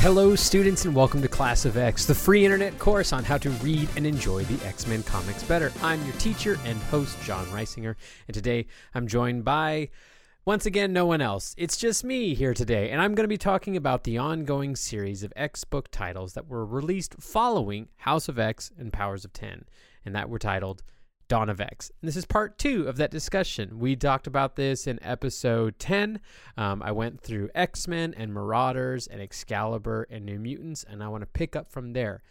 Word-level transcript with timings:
Hello, 0.00 0.34
students, 0.34 0.86
and 0.86 0.94
welcome 0.94 1.20
to 1.20 1.28
Class 1.28 1.66
of 1.66 1.76
X, 1.76 2.06
the 2.06 2.14
free 2.14 2.42
internet 2.42 2.78
course 2.78 3.12
on 3.12 3.22
how 3.22 3.36
to 3.36 3.50
read 3.50 3.86
and 3.96 4.06
enjoy 4.06 4.44
the 4.44 4.66
X 4.66 4.86
Men 4.86 5.02
comics 5.02 5.42
better. 5.42 5.70
I'm 5.82 6.02
your 6.06 6.14
teacher 6.14 6.58
and 6.64 6.78
host, 6.84 7.18
John 7.22 7.44
Reisinger, 7.48 7.96
and 8.26 8.34
today 8.34 8.66
I'm 8.94 9.06
joined 9.06 9.44
by, 9.44 9.90
once 10.46 10.64
again, 10.64 10.94
no 10.94 11.04
one 11.04 11.20
else. 11.20 11.54
It's 11.58 11.76
just 11.76 12.02
me 12.02 12.32
here 12.32 12.54
today, 12.54 12.88
and 12.88 12.98
I'm 12.98 13.14
going 13.14 13.24
to 13.24 13.28
be 13.28 13.36
talking 13.36 13.76
about 13.76 14.04
the 14.04 14.16
ongoing 14.16 14.74
series 14.74 15.22
of 15.22 15.34
X 15.36 15.64
book 15.64 15.90
titles 15.90 16.32
that 16.32 16.48
were 16.48 16.64
released 16.64 17.16
following 17.20 17.88
House 17.98 18.26
of 18.26 18.38
X 18.38 18.72
and 18.78 18.94
Powers 18.94 19.26
of 19.26 19.34
Ten, 19.34 19.66
and 20.06 20.14
that 20.14 20.30
were 20.30 20.38
titled 20.38 20.82
Dawn 21.30 21.48
of 21.48 21.60
X. 21.60 21.92
And 22.02 22.08
this 22.08 22.16
is 22.16 22.26
part 22.26 22.58
two 22.58 22.88
of 22.88 22.96
that 22.96 23.12
discussion. 23.12 23.78
We 23.78 23.94
talked 23.94 24.26
about 24.26 24.56
this 24.56 24.88
in 24.88 24.98
episode 25.00 25.78
10. 25.78 26.20
Um, 26.56 26.82
I 26.82 26.90
went 26.90 27.20
through 27.20 27.48
X 27.54 27.86
Men 27.86 28.12
and 28.16 28.34
Marauders 28.34 29.06
and 29.06 29.22
Excalibur 29.22 30.08
and 30.10 30.26
New 30.26 30.40
Mutants, 30.40 30.84
and 30.84 31.04
I 31.04 31.08
want 31.08 31.22
to 31.22 31.26
pick 31.26 31.54
up 31.54 31.70
from 31.70 31.92
there. 31.92 32.22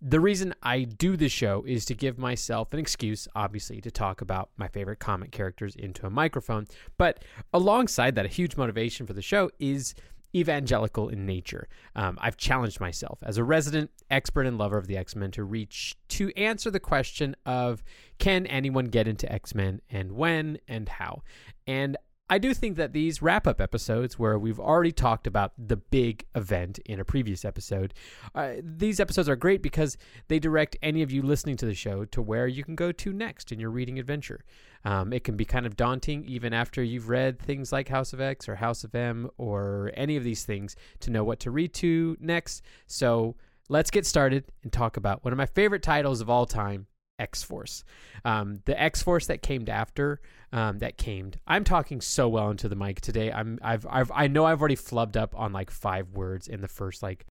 The 0.00 0.20
reason 0.20 0.54
I 0.62 0.84
do 0.84 1.18
this 1.18 1.32
show 1.32 1.64
is 1.66 1.84
to 1.84 1.94
give 1.94 2.18
myself 2.18 2.72
an 2.72 2.78
excuse, 2.78 3.28
obviously, 3.34 3.82
to 3.82 3.90
talk 3.90 4.22
about 4.22 4.48
my 4.56 4.68
favorite 4.68 5.00
comic 5.00 5.32
characters 5.32 5.76
into 5.76 6.06
a 6.06 6.10
microphone. 6.10 6.66
But 6.96 7.24
alongside 7.52 8.14
that, 8.14 8.24
a 8.24 8.28
huge 8.28 8.56
motivation 8.56 9.06
for 9.06 9.12
the 9.12 9.22
show 9.22 9.50
is 9.58 9.94
evangelical 10.34 11.08
in 11.08 11.26
nature. 11.26 11.68
Um, 11.94 12.18
I've 12.20 12.36
challenged 12.36 12.80
myself 12.80 13.18
as 13.22 13.38
a 13.38 13.44
resident 13.44 13.90
expert 14.10 14.46
and 14.46 14.58
lover 14.58 14.78
of 14.78 14.86
the 14.86 14.96
X 14.96 15.16
Men 15.16 15.30
to 15.32 15.44
reach 15.44 15.96
to 16.08 16.32
answer 16.36 16.70
the 16.70 16.80
question 16.80 17.36
of 17.44 17.82
can 18.18 18.46
anyone 18.46 18.86
get 18.86 19.08
into 19.08 19.30
X 19.30 19.54
Men 19.54 19.80
and 19.90 20.12
when 20.12 20.58
and 20.68 20.88
how? 20.88 21.22
And 21.66 21.96
I 22.28 22.38
do 22.38 22.54
think 22.54 22.76
that 22.76 22.92
these 22.92 23.22
wrap 23.22 23.46
up 23.46 23.60
episodes, 23.60 24.18
where 24.18 24.36
we've 24.36 24.58
already 24.58 24.90
talked 24.90 25.28
about 25.28 25.52
the 25.56 25.76
big 25.76 26.26
event 26.34 26.80
in 26.84 26.98
a 26.98 27.04
previous 27.04 27.44
episode, 27.44 27.94
uh, 28.34 28.54
these 28.60 28.98
episodes 28.98 29.28
are 29.28 29.36
great 29.36 29.62
because 29.62 29.96
they 30.26 30.40
direct 30.40 30.76
any 30.82 31.02
of 31.02 31.12
you 31.12 31.22
listening 31.22 31.56
to 31.58 31.66
the 31.66 31.74
show 31.74 32.04
to 32.06 32.20
where 32.20 32.48
you 32.48 32.64
can 32.64 32.74
go 32.74 32.90
to 32.90 33.12
next 33.12 33.52
in 33.52 33.60
your 33.60 33.70
reading 33.70 34.00
adventure. 34.00 34.44
Um, 34.84 35.12
it 35.12 35.22
can 35.22 35.36
be 35.36 35.44
kind 35.44 35.66
of 35.66 35.76
daunting 35.76 36.24
even 36.24 36.52
after 36.52 36.82
you've 36.82 37.08
read 37.08 37.38
things 37.38 37.70
like 37.70 37.88
House 37.88 38.12
of 38.12 38.20
X 38.20 38.48
or 38.48 38.56
House 38.56 38.82
of 38.82 38.92
M 38.94 39.30
or 39.38 39.92
any 39.94 40.16
of 40.16 40.24
these 40.24 40.44
things 40.44 40.74
to 41.00 41.10
know 41.10 41.22
what 41.22 41.38
to 41.40 41.52
read 41.52 41.74
to 41.74 42.16
next. 42.18 42.62
So 42.88 43.36
let's 43.68 43.90
get 43.90 44.04
started 44.04 44.46
and 44.64 44.72
talk 44.72 44.96
about 44.96 45.22
one 45.24 45.32
of 45.32 45.36
my 45.36 45.46
favorite 45.46 45.82
titles 45.82 46.20
of 46.20 46.28
all 46.28 46.46
time 46.46 46.88
X 47.18 47.42
Force. 47.42 47.84
Um, 48.24 48.60
the 48.64 48.80
X 48.80 49.02
Force 49.02 49.26
that 49.26 49.42
came 49.42 49.64
after, 49.68 50.20
um, 50.52 50.78
that 50.78 50.96
came. 50.98 51.32
I'm 51.46 51.64
talking 51.64 52.00
so 52.00 52.28
well 52.28 52.50
into 52.50 52.68
the 52.68 52.76
mic 52.76 53.00
today. 53.00 53.32
I'm 53.32 53.58
I've 53.62 53.86
I've 53.88 54.10
I 54.14 54.28
know 54.28 54.44
I've 54.44 54.60
already 54.60 54.76
flubbed 54.76 55.16
up 55.16 55.34
on 55.36 55.52
like 55.52 55.70
five 55.70 56.10
words 56.10 56.48
in 56.48 56.60
the 56.60 56.68
first 56.68 57.02
like 57.02 57.26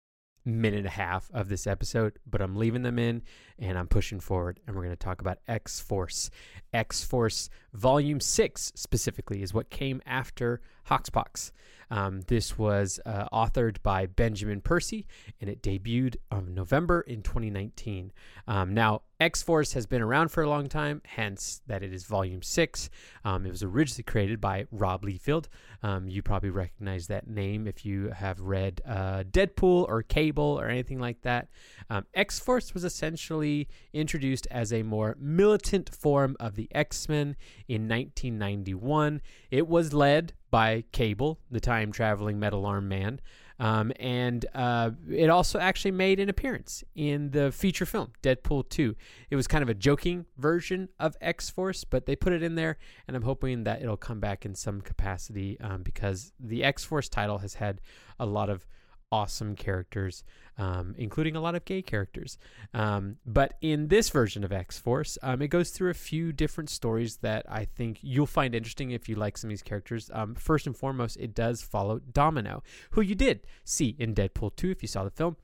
minute 0.45 0.79
and 0.79 0.87
a 0.87 0.91
half 0.91 1.29
of 1.33 1.49
this 1.49 1.67
episode, 1.67 2.19
but 2.25 2.41
I'm 2.41 2.55
leaving 2.55 2.83
them 2.83 2.99
in 2.99 3.23
and 3.59 3.77
I'm 3.77 3.87
pushing 3.87 4.19
forward 4.19 4.59
and 4.65 4.75
we're 4.75 4.83
going 4.83 4.95
to 4.95 4.97
talk 4.97 5.21
about 5.21 5.39
X 5.47 5.79
Force. 5.79 6.29
X 6.73 7.03
Force 7.03 7.49
Volume 7.73 8.19
6 8.19 8.73
specifically 8.75 9.41
is 9.41 9.53
what 9.53 9.69
came 9.69 10.01
after 10.05 10.61
Hoxpox. 10.89 11.51
Um, 11.89 12.21
this 12.27 12.57
was 12.57 12.99
uh, 13.05 13.27
authored 13.31 13.77
by 13.83 14.05
Benjamin 14.05 14.61
Percy 14.61 15.05
and 15.39 15.49
it 15.49 15.61
debuted 15.61 16.15
on 16.31 16.53
November 16.53 17.01
in 17.01 17.21
2019. 17.21 18.11
Um, 18.47 18.73
now, 18.73 19.03
X 19.23 19.41
Force 19.41 19.71
has 19.71 19.85
been 19.85 20.01
around 20.01 20.31
for 20.31 20.43
a 20.43 20.49
long 20.49 20.67
time, 20.67 21.01
hence 21.05 21.61
that 21.67 21.81
it 21.81 21.93
is 21.93 22.03
Volume 22.03 22.41
6. 22.41 22.89
Um, 23.23 23.45
it 23.45 23.51
was 23.51 23.63
originally 23.63 24.03
created 24.03 24.41
by 24.41 24.65
Rob 24.69 25.03
Liefeld. 25.05 25.45
Um, 25.81 26.09
you 26.09 26.21
probably 26.21 26.49
recognize 26.49 27.07
that 27.07 27.25
name 27.25 27.65
if 27.65 27.85
you 27.85 28.09
have 28.09 28.41
read 28.41 28.81
uh, 28.85 29.23
Deadpool 29.23 29.87
or 29.87 30.03
Cable 30.03 30.59
or 30.59 30.67
anything 30.67 30.99
like 30.99 31.21
that. 31.21 31.47
Um, 31.89 32.05
X 32.13 32.37
Force 32.37 32.73
was 32.73 32.83
essentially 32.83 33.69
introduced 33.93 34.45
as 34.51 34.73
a 34.73 34.83
more 34.83 35.15
militant 35.17 35.95
form 35.95 36.35
of 36.41 36.57
the 36.57 36.67
X 36.75 37.07
Men 37.07 37.37
in 37.69 37.87
1991. 37.87 39.21
It 39.49 39.69
was 39.69 39.93
led 39.93 40.33
by 40.51 40.83
Cable, 40.91 41.39
the 41.49 41.61
time 41.61 41.93
traveling 41.93 42.41
metal 42.41 42.65
arm 42.65 42.89
man. 42.89 43.21
Um, 43.59 43.91
and 43.99 44.45
uh, 44.53 44.91
it 45.09 45.29
also 45.29 45.59
actually 45.59 45.91
made 45.91 46.19
an 46.19 46.29
appearance 46.29 46.83
in 46.95 47.31
the 47.31 47.51
feature 47.51 47.85
film 47.85 48.11
Deadpool 48.21 48.69
2. 48.69 48.95
It 49.29 49.35
was 49.35 49.47
kind 49.47 49.61
of 49.61 49.69
a 49.69 49.73
joking 49.73 50.25
version 50.37 50.89
of 50.99 51.15
X 51.21 51.49
Force, 51.49 51.83
but 51.83 52.05
they 52.05 52.15
put 52.15 52.33
it 52.33 52.43
in 52.43 52.55
there, 52.55 52.77
and 53.07 53.15
I'm 53.15 53.23
hoping 53.23 53.63
that 53.63 53.81
it'll 53.81 53.97
come 53.97 54.19
back 54.19 54.45
in 54.45 54.55
some 54.55 54.81
capacity 54.81 55.59
um, 55.59 55.83
because 55.83 56.33
the 56.39 56.63
X 56.63 56.83
Force 56.83 57.09
title 57.09 57.39
has 57.39 57.55
had 57.55 57.81
a 58.19 58.25
lot 58.25 58.49
of 58.49 58.65
awesome 59.11 59.55
characters, 59.55 60.23
um, 60.57 60.95
including 60.97 61.35
a 61.35 61.41
lot 61.41 61.55
of 61.55 61.65
gay 61.65 61.81
characters. 61.81 62.37
Um, 62.73 63.17
but 63.25 63.55
in 63.61 63.87
this 63.87 64.09
version 64.09 64.43
of 64.43 64.51
X 64.51 64.77
Force, 64.77 65.17
um, 65.23 65.41
it 65.41 65.47
goes 65.47 65.71
through 65.71 65.89
a 65.89 65.95
few 65.95 66.31
different 66.31 66.69
stories 66.69 67.17
that 67.17 67.45
I 67.49 67.65
think 67.65 67.99
you'll 68.01 68.25
find 68.25 68.55
interesting 68.55 68.91
if 68.91 69.09
you 69.09 69.15
like 69.15 69.37
some 69.37 69.49
of 69.49 69.51
these 69.51 69.63
characters. 69.63 70.09
Um, 70.13 70.35
first 70.35 70.67
and 70.67 70.75
foremost, 70.75 71.17
it 71.17 71.33
does 71.33 71.61
follow 71.61 71.99
Domino, 71.99 72.63
who 72.91 73.01
you 73.01 73.15
did 73.15 73.41
see 73.63 73.95
in 73.99 74.13
Deadpool 74.13 74.55
2 74.55 74.71
if 74.71 74.81
you 74.81 74.87
saw 74.87 75.03
the 75.03 75.11
film. 75.11 75.37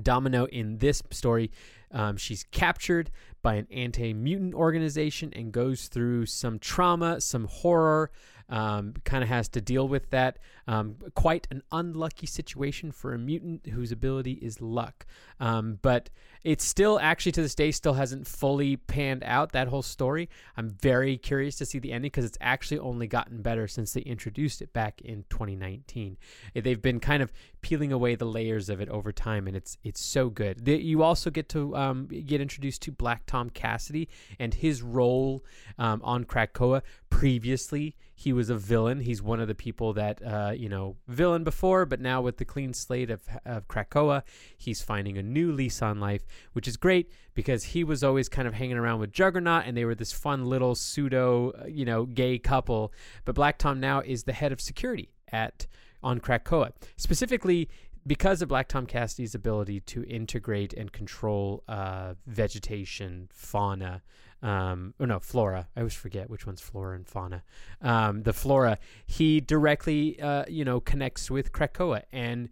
Domino 0.00 0.46
in 0.46 0.78
this 0.78 1.02
story, 1.10 1.50
um, 1.92 2.16
she's 2.16 2.44
captured 2.44 3.10
by 3.42 3.54
an 3.54 3.66
anti 3.70 4.12
mutant 4.12 4.54
organization 4.54 5.32
and 5.34 5.52
goes 5.52 5.88
through 5.88 6.26
some 6.26 6.58
trauma, 6.58 7.20
some 7.20 7.46
horror, 7.46 8.10
um, 8.50 8.94
kind 9.04 9.22
of 9.22 9.28
has 9.28 9.48
to 9.50 9.60
deal 9.60 9.86
with 9.86 10.10
that. 10.10 10.38
Um, 10.66 10.96
quite 11.14 11.46
an 11.50 11.62
unlucky 11.72 12.26
situation 12.26 12.92
for 12.92 13.14
a 13.14 13.18
mutant 13.18 13.66
whose 13.66 13.92
ability 13.92 14.32
is 14.32 14.60
luck. 14.60 15.06
Um, 15.38 15.78
but 15.82 16.10
it's 16.42 16.64
still, 16.64 16.98
actually, 17.00 17.32
to 17.32 17.42
this 17.42 17.54
day, 17.54 17.70
still 17.70 17.94
hasn't 17.94 18.26
fully 18.26 18.76
panned 18.76 19.22
out 19.24 19.52
that 19.52 19.68
whole 19.68 19.82
story. 19.82 20.28
I'm 20.56 20.70
very 20.70 21.16
curious 21.16 21.56
to 21.56 21.66
see 21.66 21.78
the 21.78 21.92
ending 21.92 22.10
because 22.10 22.24
it's 22.24 22.38
actually 22.40 22.78
only 22.80 23.06
gotten 23.06 23.40
better 23.42 23.68
since 23.68 23.92
they 23.92 24.00
introduced 24.00 24.62
it 24.62 24.72
back 24.72 25.00
in 25.02 25.24
2019. 25.30 26.16
They've 26.54 26.80
been 26.80 27.00
kind 27.00 27.22
of 27.22 27.32
peeling 27.60 27.92
away 27.92 28.14
the 28.14 28.26
layers 28.26 28.68
of 28.68 28.80
it 28.80 28.88
over 28.88 29.12
time, 29.12 29.46
and 29.46 29.56
it's 29.56 29.78
it's 29.84 30.00
so 30.00 30.28
good. 30.28 30.66
you 30.66 31.02
also 31.02 31.30
get 31.30 31.48
to 31.50 31.76
um, 31.80 32.06
get 32.06 32.40
introduced 32.40 32.82
to 32.82 32.92
Black 32.92 33.26
Tom 33.26 33.50
Cassidy 33.50 34.08
and 34.38 34.54
his 34.54 34.82
role 34.82 35.44
um, 35.78 36.00
on 36.04 36.24
Krakoa. 36.24 36.82
Previously, 37.08 37.96
he 38.14 38.32
was 38.32 38.50
a 38.50 38.56
villain. 38.56 39.00
He's 39.00 39.22
one 39.22 39.40
of 39.40 39.48
the 39.48 39.54
people 39.54 39.94
that 39.94 40.22
uh, 40.22 40.52
you 40.54 40.68
know 40.68 40.96
villain 41.08 41.44
before, 41.44 41.86
but 41.86 42.00
now 42.00 42.20
with 42.20 42.36
the 42.36 42.44
clean 42.44 42.74
slate 42.74 43.10
of, 43.10 43.22
of 43.46 43.66
Krakoa, 43.66 44.22
he's 44.56 44.82
finding 44.82 45.16
a 45.16 45.22
new 45.22 45.52
lease 45.52 45.80
on 45.80 46.00
life, 46.00 46.26
which 46.52 46.68
is 46.68 46.76
great 46.76 47.10
because 47.34 47.64
he 47.64 47.82
was 47.82 48.04
always 48.04 48.28
kind 48.28 48.46
of 48.46 48.54
hanging 48.54 48.76
around 48.76 49.00
with 49.00 49.12
Juggernaut, 49.12 49.64
and 49.66 49.76
they 49.76 49.84
were 49.84 49.94
this 49.94 50.12
fun 50.12 50.44
little 50.46 50.74
pseudo 50.74 51.52
uh, 51.52 51.66
you 51.66 51.84
know 51.84 52.04
gay 52.04 52.38
couple. 52.38 52.92
But 53.24 53.34
Black 53.34 53.58
Tom 53.58 53.80
now 53.80 54.00
is 54.00 54.24
the 54.24 54.34
head 54.34 54.52
of 54.52 54.60
security 54.60 55.10
at 55.32 55.66
on 56.02 56.20
Krakoa. 56.20 56.72
Specifically, 56.96 57.68
because 58.06 58.42
of 58.42 58.48
Black 58.48 58.68
Tom 58.68 58.86
Cassidy's 58.86 59.34
ability 59.34 59.80
to 59.80 60.04
integrate 60.04 60.72
and 60.72 60.90
control 60.92 61.62
uh, 61.68 62.14
vegetation, 62.26 63.28
fauna, 63.32 64.02
um, 64.42 64.94
or 64.98 65.06
no, 65.06 65.18
flora. 65.18 65.68
I 65.76 65.80
always 65.80 65.94
forget 65.94 66.30
which 66.30 66.46
one's 66.46 66.60
flora 66.60 66.96
and 66.96 67.06
fauna. 67.06 67.42
Um, 67.82 68.22
the 68.22 68.32
flora, 68.32 68.78
he 69.06 69.40
directly, 69.40 70.20
uh, 70.20 70.44
you 70.48 70.64
know, 70.64 70.80
connects 70.80 71.30
with 71.30 71.52
Krakoa 71.52 72.02
and, 72.12 72.48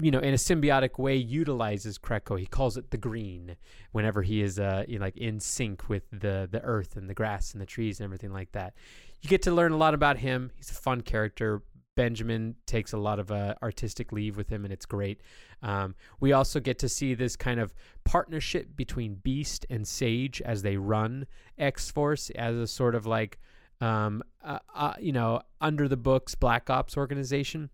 you 0.00 0.10
know, 0.10 0.20
in 0.20 0.32
a 0.32 0.38
symbiotic 0.38 0.98
way, 0.98 1.16
utilizes 1.16 1.98
Krakoa. 1.98 2.40
He 2.40 2.46
calls 2.46 2.78
it 2.78 2.90
the 2.90 2.96
green 2.96 3.56
whenever 3.92 4.22
he 4.22 4.42
is, 4.42 4.58
uh, 4.58 4.84
you 4.88 4.98
know, 4.98 5.04
like 5.04 5.18
in 5.18 5.38
sync 5.38 5.88
with 5.88 6.04
the 6.10 6.48
the 6.50 6.62
earth 6.62 6.96
and 6.96 7.10
the 7.10 7.14
grass 7.14 7.52
and 7.52 7.60
the 7.60 7.66
trees 7.66 8.00
and 8.00 8.06
everything 8.06 8.32
like 8.32 8.52
that. 8.52 8.74
You 9.20 9.28
get 9.28 9.42
to 9.42 9.52
learn 9.52 9.72
a 9.72 9.76
lot 9.76 9.94
about 9.94 10.16
him. 10.16 10.50
He's 10.56 10.70
a 10.70 10.74
fun 10.74 11.02
character, 11.02 11.62
Benjamin 11.94 12.56
takes 12.66 12.92
a 12.92 12.98
lot 12.98 13.18
of 13.18 13.30
uh, 13.30 13.54
artistic 13.62 14.12
leave 14.12 14.36
with 14.36 14.48
him, 14.48 14.64
and 14.64 14.72
it's 14.72 14.86
great. 14.86 15.20
Um, 15.62 15.94
we 16.20 16.32
also 16.32 16.60
get 16.60 16.78
to 16.80 16.88
see 16.88 17.14
this 17.14 17.36
kind 17.36 17.60
of 17.60 17.74
partnership 18.04 18.76
between 18.76 19.16
Beast 19.16 19.66
and 19.68 19.86
Sage 19.86 20.40
as 20.42 20.62
they 20.62 20.76
run 20.76 21.26
X 21.58 21.90
Force 21.90 22.30
as 22.30 22.56
a 22.56 22.66
sort 22.66 22.94
of 22.94 23.06
like, 23.06 23.38
um, 23.80 24.22
uh, 24.42 24.58
uh, 24.74 24.94
you 25.00 25.12
know, 25.12 25.42
under 25.60 25.88
the 25.88 25.96
books 25.96 26.34
Black 26.34 26.70
Ops 26.70 26.96
organization. 26.96 27.70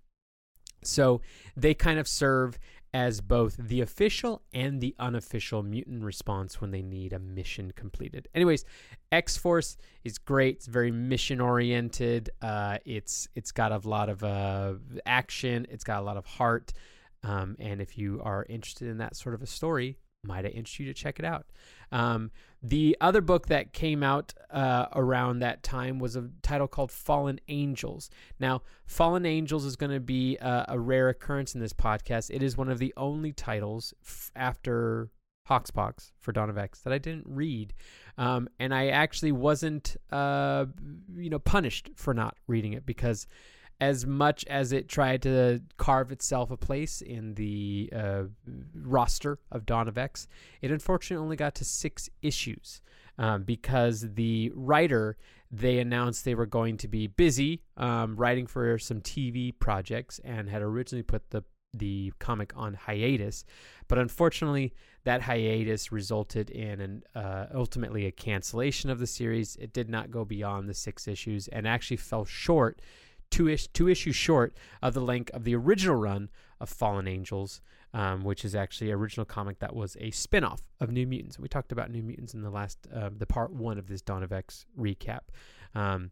So 0.82 1.20
they 1.56 1.74
kind 1.74 1.98
of 1.98 2.06
serve 2.06 2.58
as 2.94 3.20
both 3.20 3.56
the 3.58 3.80
official 3.80 4.42
and 4.52 4.80
the 4.80 4.94
unofficial 4.98 5.62
mutant 5.62 6.02
response 6.02 6.60
when 6.60 6.70
they 6.70 6.82
need 6.82 7.12
a 7.12 7.18
mission 7.18 7.72
completed. 7.76 8.28
Anyways, 8.34 8.64
X 9.12 9.36
Force 9.36 9.76
is 10.04 10.18
great. 10.18 10.56
It's 10.56 10.66
very 10.66 10.90
mission 10.90 11.40
oriented. 11.40 12.30
Uh, 12.40 12.78
it's 12.84 13.28
it's 13.34 13.52
got 13.52 13.72
a 13.72 13.88
lot 13.88 14.08
of 14.08 14.24
uh, 14.24 14.74
action. 15.06 15.66
It's 15.70 15.84
got 15.84 16.00
a 16.00 16.04
lot 16.04 16.16
of 16.16 16.26
heart. 16.26 16.72
Um, 17.22 17.56
and 17.58 17.80
if 17.80 17.98
you 17.98 18.20
are 18.24 18.46
interested 18.48 18.88
in 18.88 18.98
that 18.98 19.16
sort 19.16 19.34
of 19.34 19.42
a 19.42 19.46
story, 19.46 19.98
might 20.28 20.44
I 20.44 20.48
interest 20.48 20.78
you 20.78 20.86
to 20.86 20.94
check 20.94 21.18
it 21.18 21.24
out? 21.24 21.46
Um, 21.90 22.30
the 22.62 22.96
other 23.00 23.20
book 23.20 23.46
that 23.46 23.72
came 23.72 24.02
out 24.02 24.34
uh, 24.50 24.86
around 24.94 25.38
that 25.40 25.62
time 25.62 25.98
was 25.98 26.16
a 26.16 26.28
title 26.42 26.68
called 26.68 26.92
Fallen 26.92 27.40
Angels. 27.48 28.10
Now, 28.38 28.62
Fallen 28.86 29.24
Angels 29.24 29.64
is 29.64 29.74
going 29.74 29.92
to 29.92 30.00
be 30.00 30.36
a, 30.36 30.66
a, 30.68 30.78
rare 30.78 31.08
occurrence 31.08 31.54
in 31.54 31.60
this 31.60 31.72
podcast. 31.72 32.30
It 32.30 32.42
is 32.42 32.56
one 32.56 32.68
of 32.68 32.78
the 32.78 32.92
only 32.96 33.32
titles 33.32 33.94
f- 34.04 34.30
after 34.36 35.10
Hoxpox 35.48 36.12
for 36.20 36.32
Dawn 36.32 36.50
of 36.50 36.58
X 36.58 36.80
that 36.80 36.92
I 36.92 36.98
didn't 36.98 37.26
read, 37.26 37.72
um, 38.18 38.48
and 38.58 38.74
I 38.74 38.88
actually 38.88 39.32
wasn't, 39.32 39.96
uh, 40.10 40.66
you 41.16 41.30
know, 41.30 41.38
punished 41.38 41.90
for 41.94 42.12
not 42.12 42.36
reading 42.46 42.74
it 42.74 42.84
because 42.84 43.26
as 43.80 44.04
much 44.06 44.44
as 44.46 44.72
it 44.72 44.88
tried 44.88 45.22
to 45.22 45.62
carve 45.76 46.10
itself 46.10 46.50
a 46.50 46.56
place 46.56 47.00
in 47.00 47.34
the 47.34 47.90
uh, 47.94 48.24
roster 48.74 49.38
of 49.52 49.66
Dawn 49.66 49.88
of 49.88 49.96
X, 49.96 50.26
it 50.60 50.70
unfortunately 50.70 51.22
only 51.22 51.36
got 51.36 51.54
to 51.56 51.64
six 51.64 52.10
issues 52.20 52.80
um, 53.18 53.44
because 53.44 54.06
the 54.14 54.52
writer 54.54 55.16
they 55.50 55.78
announced 55.78 56.24
they 56.24 56.34
were 56.34 56.46
going 56.46 56.76
to 56.76 56.88
be 56.88 57.06
busy 57.06 57.62
um, 57.76 58.16
writing 58.16 58.46
for 58.46 58.78
some 58.78 59.00
TV 59.00 59.52
projects 59.58 60.20
and 60.24 60.48
had 60.48 60.62
originally 60.62 61.02
put 61.02 61.30
the 61.30 61.42
the 61.74 62.10
comic 62.18 62.50
on 62.56 62.72
hiatus, 62.72 63.44
but 63.88 63.98
unfortunately 63.98 64.72
that 65.04 65.20
hiatus 65.20 65.92
resulted 65.92 66.48
in 66.50 66.80
an 66.80 67.02
uh, 67.14 67.46
ultimately 67.54 68.06
a 68.06 68.10
cancellation 68.10 68.88
of 68.88 68.98
the 68.98 69.06
series. 69.06 69.54
It 69.56 69.72
did 69.74 69.88
not 69.88 70.10
go 70.10 70.24
beyond 70.24 70.68
the 70.68 70.74
six 70.74 71.06
issues 71.06 71.46
and 71.48 71.68
actually 71.68 71.98
fell 71.98 72.24
short 72.24 72.80
two, 73.30 73.48
ish, 73.48 73.68
two 73.68 73.88
issues 73.88 74.16
short 74.16 74.56
of 74.82 74.94
the 74.94 75.00
length 75.00 75.30
of 75.30 75.44
the 75.44 75.54
original 75.54 75.96
run 75.96 76.28
of 76.60 76.68
Fallen 76.68 77.06
Angels, 77.06 77.60
um, 77.94 78.24
which 78.24 78.44
is 78.44 78.54
actually 78.54 78.90
an 78.90 78.96
original 78.96 79.24
comic 79.24 79.58
that 79.60 79.74
was 79.74 79.96
a 79.96 80.10
spinoff 80.10 80.60
of 80.80 80.90
New 80.90 81.06
Mutants. 81.06 81.38
We 81.38 81.48
talked 81.48 81.72
about 81.72 81.90
New 81.90 82.02
Mutants 82.02 82.34
in 82.34 82.42
the 82.42 82.50
last, 82.50 82.86
uh, 82.94 83.10
the 83.16 83.26
part 83.26 83.52
one 83.52 83.78
of 83.78 83.86
this 83.86 84.02
Dawn 84.02 84.22
of 84.22 84.32
X 84.32 84.66
recap. 84.78 85.20
Um, 85.74 86.10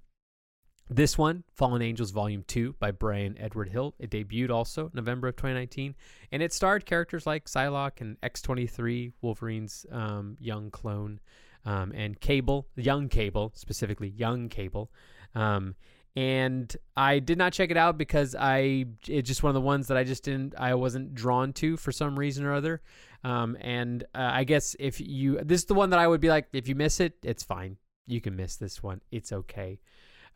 this 0.89 1.19
one, 1.19 1.43
Fallen 1.53 1.83
Angels 1.83 2.13
Volume 2.13 2.45
2 2.47 2.77
by 2.79 2.93
Bryan 2.93 3.37
Edward 3.41 3.71
Hill, 3.71 3.95
it 3.99 4.11
debuted 4.11 4.51
also 4.51 4.89
November 4.95 5.27
of 5.27 5.37
2019, 5.37 5.97
and 6.31 6.43
it 6.43 6.53
starred 6.53 6.87
characters 6.87 7.27
like 7.27 7.47
Psylocke 7.47 8.01
and 8.01 8.21
X23, 8.21 9.12
Wolverine's 9.21 9.85
um, 9.91 10.37
young 10.39 10.71
clone, 10.71 11.19
um, 11.65 11.93
and 11.93 12.21
Cable, 12.21 12.69
young 12.77 13.09
Cable, 13.09 13.51
specifically 13.57 14.09
young 14.09 14.49
Cable. 14.49 14.93
Um, 15.35 15.75
and 16.17 16.75
I 16.97 17.19
did 17.19 17.37
not 17.37 17.53
check 17.53 17.71
it 17.71 17.77
out 17.77 17.99
because 17.99 18.35
I 18.35 18.87
it's 19.07 19.29
just 19.29 19.43
one 19.43 19.51
of 19.51 19.55
the 19.55 19.61
ones 19.61 19.89
that 19.89 19.99
I 19.99 20.05
just 20.05 20.25
didn't 20.25 20.55
I 20.59 20.75
wasn't 20.75 21.15
drawn 21.15 21.53
to 21.55 21.77
for 21.77 21.93
some 21.93 22.19
reason 22.19 22.45
or 22.45 22.55
other. 22.55 22.81
Um, 23.23 23.57
and 23.61 24.03
uh, 24.15 24.31
I 24.33 24.45
guess 24.45 24.75
if 24.79 24.99
you 24.99 25.39
this 25.45 25.61
is 25.61 25.67
the 25.67 25.75
one 25.75 25.91
that 25.91 25.99
I 25.99 26.09
would 26.09 26.23
be 26.23 26.31
like 26.31 26.49
if 26.55 26.69
you 26.69 26.75
miss 26.75 27.01
it, 27.01 27.13
it's 27.23 27.43
fine. 27.43 27.77
You 28.07 28.23
can 28.23 28.35
miss 28.35 28.57
this 28.57 28.83
one. 28.83 29.03
It's 29.13 29.31
okay. 29.31 29.79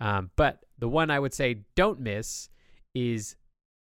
Um, 0.01 0.31
but 0.37 0.65
the 0.79 0.89
one 0.89 1.11
I 1.11 1.19
would 1.19 1.33
say 1.33 1.63
don't 1.77 2.01
miss 2.01 2.51
is 2.95 3.37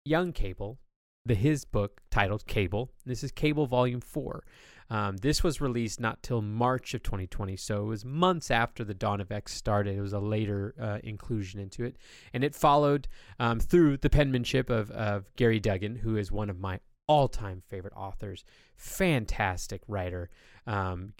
Young 0.04 0.32
Cable, 0.32 0.78
the 1.24 1.34
his 1.34 1.64
book 1.64 2.00
titled 2.10 2.46
Cable. 2.46 2.90
This 3.04 3.22
is 3.22 3.30
Cable 3.30 3.66
Volume 3.66 4.00
Four. 4.00 4.42
Um, 4.88 5.16
this 5.16 5.42
was 5.42 5.60
released 5.60 6.00
not 6.00 6.22
till 6.22 6.42
March 6.42 6.94
of 6.94 7.02
2020, 7.02 7.56
so 7.56 7.82
it 7.82 7.86
was 7.86 8.04
months 8.04 8.50
after 8.50 8.84
the 8.84 8.94
Dawn 8.94 9.20
of 9.20 9.32
X 9.32 9.54
started. 9.54 9.96
It 9.96 10.00
was 10.00 10.12
a 10.12 10.20
later 10.20 10.74
uh, 10.80 10.98
inclusion 11.02 11.60
into 11.60 11.84
it, 11.84 11.96
and 12.32 12.44
it 12.44 12.54
followed 12.54 13.08
um, 13.40 13.58
through 13.58 13.98
the 13.98 14.10
penmanship 14.10 14.70
of, 14.70 14.90
of 14.92 15.34
Gerry 15.36 15.60
Duggan, 15.60 15.96
who 15.96 16.16
is 16.16 16.30
one 16.30 16.50
of 16.50 16.60
my 16.60 16.80
all-time 17.08 17.62
favorite 17.68 17.94
authors. 17.96 18.44
Fantastic 18.76 19.82
writer, 19.88 20.28
um, 20.66 21.12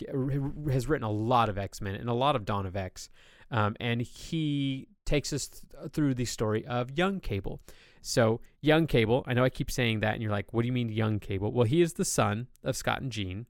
has 0.71 0.89
written 0.89 1.05
a 1.05 1.11
lot 1.11 1.49
of 1.49 1.59
X 1.59 1.81
Men 1.81 1.95
and 1.95 2.09
a 2.09 2.15
lot 2.15 2.37
of 2.37 2.45
Dawn 2.45 2.67
of 2.67 2.77
X, 2.77 3.09
um, 3.51 3.77
and 3.81 4.01
he 4.01 4.89
takes 5.05 5.33
us 5.33 5.49
th- 5.49 5.93
through 5.93 6.15
the 6.15 6.25
story 6.25 6.65
of 6.67 6.97
Young 6.97 7.21
Cable. 7.21 7.61
So, 8.01 8.41
Young 8.61 8.87
Cable, 8.87 9.25
I 9.27 9.35
know 9.35 9.43
I 9.43 9.51
keep 9.51 9.71
saying 9.71 10.01
that, 10.01 10.15
and 10.15 10.23
you're 10.23 10.31
like, 10.31 10.53
what 10.53 10.62
do 10.62 10.67
you 10.67 10.73
mean 10.73 10.89
Young 10.89 11.19
Cable? 11.19 11.53
Well, 11.53 11.67
he 11.67 11.83
is 11.83 11.95
the 11.95 12.05
son 12.05 12.47
of 12.62 12.77
Scott 12.77 13.01
and 13.01 13.11
Jean 13.11 13.47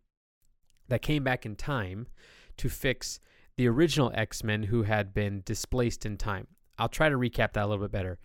that 0.89 1.03
came 1.03 1.25
back 1.25 1.47
in 1.47 1.57
time 1.57 2.07
to 2.57 2.69
fix 2.69 3.21
the 3.57 3.67
original 3.69 4.13
X 4.15 4.45
Men 4.45 4.65
who 4.65 4.83
had 4.83 5.15
been 5.15 5.43
displaced 5.45 6.07
in 6.07 6.17
time. 6.17 6.47
I'll 6.79 6.89
try 6.89 7.09
to 7.09 7.17
recap 7.17 7.53
that 7.53 7.65
a 7.65 7.67
little 7.67 7.85
bit 7.85 7.93
better. 7.93 8.19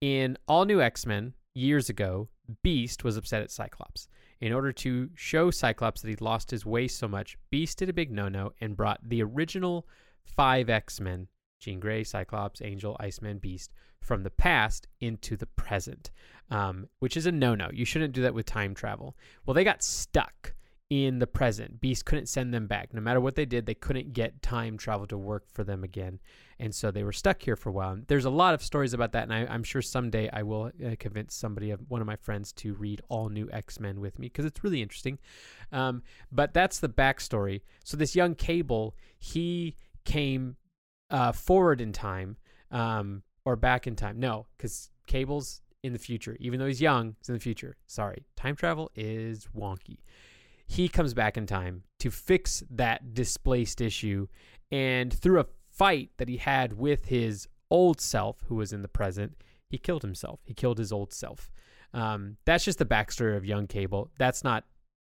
In 0.00 0.36
All 0.48 0.64
New 0.64 0.80
X 0.80 1.06
Men, 1.06 1.34
years 1.54 1.88
ago, 1.88 2.28
Beast 2.62 3.04
was 3.04 3.16
upset 3.16 3.42
at 3.42 3.50
Cyclops. 3.50 4.08
In 4.40 4.52
order 4.52 4.72
to 4.72 5.10
show 5.14 5.50
Cyclops 5.50 6.02
that 6.02 6.08
he'd 6.08 6.20
lost 6.20 6.50
his 6.50 6.66
way 6.66 6.88
so 6.88 7.08
much, 7.08 7.38
Beast 7.50 7.78
did 7.78 7.88
a 7.88 7.94
big 7.94 8.10
no 8.10 8.28
no 8.28 8.52
and 8.60 8.76
brought 8.76 9.00
the 9.02 9.22
original 9.22 9.86
five 10.24 10.68
X 10.68 11.00
Men 11.00 11.28
Jean 11.60 11.80
Grey, 11.80 12.04
Cyclops, 12.04 12.60
Angel, 12.62 12.96
Iceman, 13.00 13.38
Beast 13.38 13.72
from 14.00 14.22
the 14.22 14.30
past 14.30 14.86
into 15.00 15.34
the 15.36 15.46
present, 15.46 16.10
um, 16.50 16.88
which 16.98 17.16
is 17.16 17.24
a 17.24 17.32
no 17.32 17.54
no. 17.54 17.70
You 17.72 17.86
shouldn't 17.86 18.12
do 18.12 18.22
that 18.22 18.34
with 18.34 18.44
time 18.44 18.74
travel. 18.74 19.16
Well, 19.46 19.54
they 19.54 19.64
got 19.64 19.82
stuck 19.82 20.53
in 20.90 21.18
the 21.18 21.26
present. 21.26 21.80
Beast 21.80 22.04
couldn't 22.04 22.28
send 22.28 22.52
them 22.52 22.66
back. 22.66 22.92
No 22.92 23.00
matter 23.00 23.20
what 23.20 23.34
they 23.34 23.46
did, 23.46 23.66
they 23.66 23.74
couldn't 23.74 24.12
get 24.12 24.42
time 24.42 24.76
travel 24.76 25.06
to 25.06 25.16
work 25.16 25.44
for 25.50 25.64
them 25.64 25.82
again. 25.82 26.20
And 26.58 26.74
so 26.74 26.90
they 26.90 27.02
were 27.02 27.12
stuck 27.12 27.42
here 27.42 27.56
for 27.56 27.70
a 27.70 27.72
while. 27.72 27.92
And 27.92 28.06
there's 28.06 28.26
a 28.26 28.30
lot 28.30 28.54
of 28.54 28.62
stories 28.62 28.92
about 28.92 29.12
that. 29.12 29.24
And 29.24 29.32
I, 29.32 29.54
am 29.54 29.64
sure 29.64 29.82
someday 29.82 30.28
I 30.32 30.42
will 30.42 30.70
uh, 30.84 30.94
convince 30.98 31.34
somebody, 31.34 31.70
of 31.70 31.80
one 31.88 32.00
of 32.00 32.06
my 32.06 32.16
friends, 32.16 32.52
to 32.54 32.74
read 32.74 33.00
all 33.08 33.28
new 33.28 33.48
X 33.52 33.80
Men 33.80 34.00
with 34.00 34.18
me 34.18 34.26
because 34.26 34.44
it's 34.44 34.62
really 34.62 34.82
interesting. 34.82 35.18
Um, 35.72 36.02
but 36.30 36.52
that's 36.52 36.80
the 36.80 36.88
backstory. 36.88 37.62
So 37.82 37.96
this 37.96 38.14
young 38.14 38.34
Cable, 38.34 38.94
he 39.18 39.76
came 40.04 40.56
uh, 41.10 41.32
forward 41.32 41.80
in 41.80 41.92
time 41.92 42.36
um, 42.70 43.22
or 43.44 43.56
back 43.56 43.86
in 43.86 43.96
time. 43.96 44.20
No, 44.20 44.46
because 44.56 44.90
Cable's 45.06 45.62
in 45.82 45.92
the 45.92 45.98
future. 45.98 46.36
Even 46.40 46.60
though 46.60 46.66
he's 46.66 46.80
young, 46.80 47.16
he's 47.18 47.30
in 47.30 47.34
the 47.34 47.40
future. 47.40 47.76
Sorry. 47.86 48.26
Time 48.36 48.54
travel 48.54 48.90
is 48.94 49.48
wonky 49.56 49.98
he 50.66 50.88
comes 50.88 51.14
back 51.14 51.36
in 51.36 51.46
time 51.46 51.82
to 52.00 52.10
fix 52.10 52.62
that 52.70 53.14
displaced 53.14 53.80
issue. 53.80 54.26
And 54.70 55.12
through 55.12 55.40
a 55.40 55.46
fight 55.70 56.10
that 56.18 56.28
he 56.28 56.38
had 56.38 56.74
with 56.74 57.06
his 57.06 57.48
old 57.70 58.00
self, 58.00 58.44
who 58.48 58.56
was 58.56 58.72
in 58.72 58.82
the 58.82 58.88
present, 58.88 59.36
he 59.68 59.78
killed 59.78 60.02
himself. 60.02 60.40
He 60.44 60.54
killed 60.54 60.78
his 60.78 60.92
old 60.92 61.12
self. 61.12 61.50
Um, 61.92 62.36
that's 62.44 62.64
just 62.64 62.78
the 62.78 62.84
backstory 62.84 63.36
of 63.36 63.44
Young 63.44 63.66
Cable. 63.66 64.10
That's 64.18 64.44
not 64.44 64.64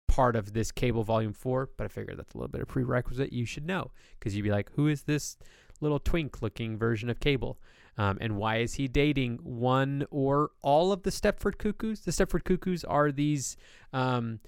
part 0.08 0.36
of 0.36 0.54
this 0.54 0.72
Cable 0.72 1.04
Volume 1.04 1.34
4, 1.34 1.70
but 1.78 1.84
I 1.86 1.88
figured 1.88 2.18
that's 2.18 2.34
a 2.34 2.38
little 2.38 2.48
bit 2.48 2.62
of 2.62 2.68
prerequisite 2.68 3.34
you 3.34 3.46
should 3.46 3.66
know 3.66 3.92
because 4.18 4.36
you'd 4.36 4.44
be 4.44 4.52
like, 4.52 4.72
who 4.76 4.88
is 4.88 5.04
this 5.04 5.38
little 5.82 6.00
twink 6.00 6.42
looking 6.42 6.78
version 6.78 7.10
of 7.10 7.20
Cable? 7.20 7.60
Um, 7.98 8.18
and 8.22 8.38
why 8.38 8.58
is 8.58 8.76
he 8.76 8.88
dating 8.88 9.40
one 9.44 10.06
or 10.12 10.52
all 10.62 10.92
of 10.92 11.04
the 11.04 11.10
Stepford 11.10 11.58
Cuckoos? 11.58 12.02
The 12.02 12.12
Stepford 12.12 12.44
Cuckoos 12.44 12.84
are 12.84 13.12
these. 13.12 13.58
Um, 13.92 14.40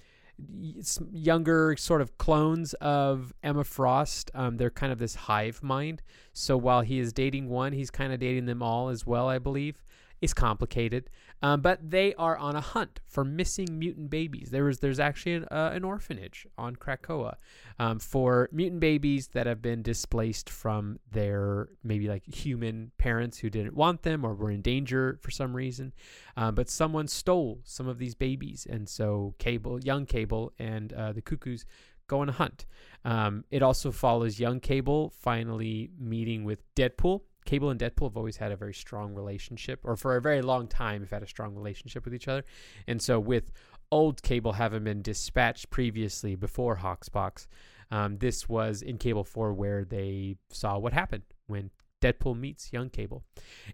younger 1.12 1.76
sort 1.78 2.00
of 2.00 2.18
clones 2.18 2.74
of 2.74 3.32
Emma 3.42 3.64
Frost. 3.64 4.30
Um, 4.34 4.56
they're 4.56 4.70
kind 4.70 4.92
of 4.92 4.98
this 4.98 5.14
hive 5.14 5.62
mind. 5.62 6.02
So 6.32 6.56
while 6.56 6.80
he 6.82 6.98
is 6.98 7.12
dating 7.12 7.48
one, 7.48 7.72
he's 7.72 7.90
kind 7.90 8.12
of 8.12 8.20
dating 8.20 8.46
them 8.46 8.62
all 8.62 8.88
as 8.88 9.06
well, 9.06 9.28
I 9.28 9.38
believe. 9.38 9.82
It's 10.20 10.34
complicated, 10.34 11.08
um, 11.42 11.60
but 11.60 11.90
they 11.90 12.14
are 12.14 12.36
on 12.36 12.56
a 12.56 12.60
hunt 12.60 13.00
for 13.06 13.24
missing 13.24 13.78
mutant 13.78 14.10
babies. 14.10 14.50
There 14.50 14.68
is 14.68 14.78
there's 14.80 15.00
actually 15.00 15.34
an, 15.34 15.44
uh, 15.50 15.70
an 15.72 15.84
orphanage 15.84 16.46
on 16.58 16.76
Krakoa 16.76 17.34
um, 17.78 17.98
for 17.98 18.48
mutant 18.52 18.80
babies 18.80 19.28
that 19.28 19.46
have 19.46 19.62
been 19.62 19.82
displaced 19.82 20.50
from 20.50 20.98
their 21.10 21.68
maybe 21.82 22.08
like 22.08 22.24
human 22.26 22.92
parents 22.98 23.38
who 23.38 23.50
didn't 23.50 23.74
want 23.74 24.02
them 24.02 24.24
or 24.24 24.34
were 24.34 24.50
in 24.50 24.62
danger 24.62 25.18
for 25.22 25.30
some 25.30 25.54
reason, 25.54 25.92
um, 26.36 26.54
but 26.54 26.68
someone 26.68 27.08
stole 27.08 27.60
some 27.64 27.88
of 27.88 27.98
these 27.98 28.14
babies, 28.14 28.66
and 28.68 28.88
so 28.88 29.34
Cable, 29.38 29.80
young 29.80 30.06
Cable, 30.06 30.52
and 30.58 30.92
uh, 30.92 31.12
the 31.12 31.22
Cuckoos 31.22 31.64
go 32.06 32.20
on 32.20 32.28
a 32.28 32.32
hunt. 32.32 32.66
Um, 33.04 33.44
it 33.50 33.62
also 33.62 33.92
follows 33.92 34.40
young 34.40 34.60
Cable 34.60 35.10
finally 35.16 35.90
meeting 35.98 36.44
with 36.44 36.62
Deadpool 36.74 37.22
Cable 37.50 37.70
and 37.70 37.80
Deadpool 37.80 38.04
have 38.04 38.16
always 38.16 38.36
had 38.36 38.52
a 38.52 38.56
very 38.56 38.72
strong 38.72 39.12
relationship, 39.12 39.80
or 39.82 39.96
for 39.96 40.16
a 40.16 40.20
very 40.20 40.40
long 40.40 40.68
time 40.68 41.00
have 41.00 41.10
had 41.10 41.24
a 41.24 41.26
strong 41.26 41.52
relationship 41.56 42.04
with 42.04 42.14
each 42.14 42.28
other. 42.28 42.44
And 42.86 43.02
so, 43.02 43.18
with 43.18 43.50
old 43.90 44.22
Cable 44.22 44.52
having 44.52 44.84
been 44.84 45.02
dispatched 45.02 45.68
previously 45.68 46.36
before 46.36 46.76
Hoxpox, 46.76 47.48
um, 47.90 48.18
this 48.18 48.48
was 48.48 48.82
in 48.82 48.98
Cable 48.98 49.24
4 49.24 49.52
where 49.52 49.84
they 49.84 50.36
saw 50.50 50.78
what 50.78 50.92
happened 50.92 51.24
when 51.48 51.70
Deadpool 52.00 52.38
meets 52.38 52.72
young 52.72 52.88
Cable. 52.88 53.24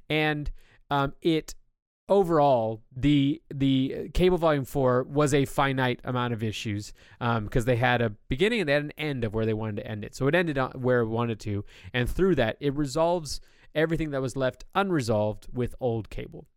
And 0.08 0.50
um, 0.90 1.12
it 1.20 1.54
overall 2.08 2.82
the 2.96 3.42
the 3.52 4.08
cable 4.14 4.38
volume 4.38 4.64
4 4.64 5.02
was 5.02 5.34
a 5.34 5.44
finite 5.44 6.00
amount 6.04 6.32
of 6.32 6.42
issues 6.42 6.94
because 7.18 7.64
um, 7.64 7.66
they 7.66 7.76
had 7.76 8.00
a 8.00 8.10
beginning 8.28 8.60
and 8.60 8.68
they 8.68 8.74
had 8.74 8.84
an 8.84 8.92
end 8.96 9.24
of 9.24 9.34
where 9.34 9.44
they 9.44 9.52
wanted 9.52 9.76
to 9.76 9.86
end 9.86 10.04
it 10.04 10.14
so 10.14 10.28
it 10.28 10.34
ended 10.36 10.56
where 10.76 11.00
it 11.00 11.08
wanted 11.08 11.40
to 11.40 11.64
and 11.92 12.08
through 12.08 12.36
that 12.36 12.56
it 12.60 12.72
resolves 12.76 13.40
everything 13.76 14.10
that 14.10 14.22
was 14.22 14.34
left 14.34 14.64
unresolved 14.74 15.46
with 15.52 15.76
old 15.78 16.10
Cable. 16.10 16.48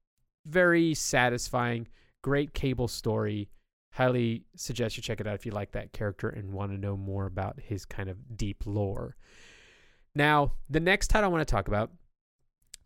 Very 0.47 0.95
satisfying, 0.95 1.87
great 2.23 2.53
Cable 2.55 2.87
story. 2.87 3.49
highly 3.91 4.45
suggest 4.55 4.95
you 4.97 5.03
check 5.03 5.19
it 5.19 5.27
out 5.27 5.35
if 5.35 5.45
you 5.45 5.51
like 5.51 5.71
that 5.71 5.91
character 5.91 6.29
and 6.29 6.53
want 6.53 6.71
to 6.71 6.77
know 6.77 6.95
more 6.95 7.25
about 7.25 7.59
his 7.59 7.85
kind 7.85 8.09
of 8.09 8.37
deep 8.37 8.63
lore. 8.65 9.15
Now, 10.15 10.53
the 10.69 10.79
next 10.79 11.07
title 11.07 11.29
I 11.29 11.33
want 11.33 11.47
to 11.47 11.51
talk 11.51 11.67
about 11.67 11.91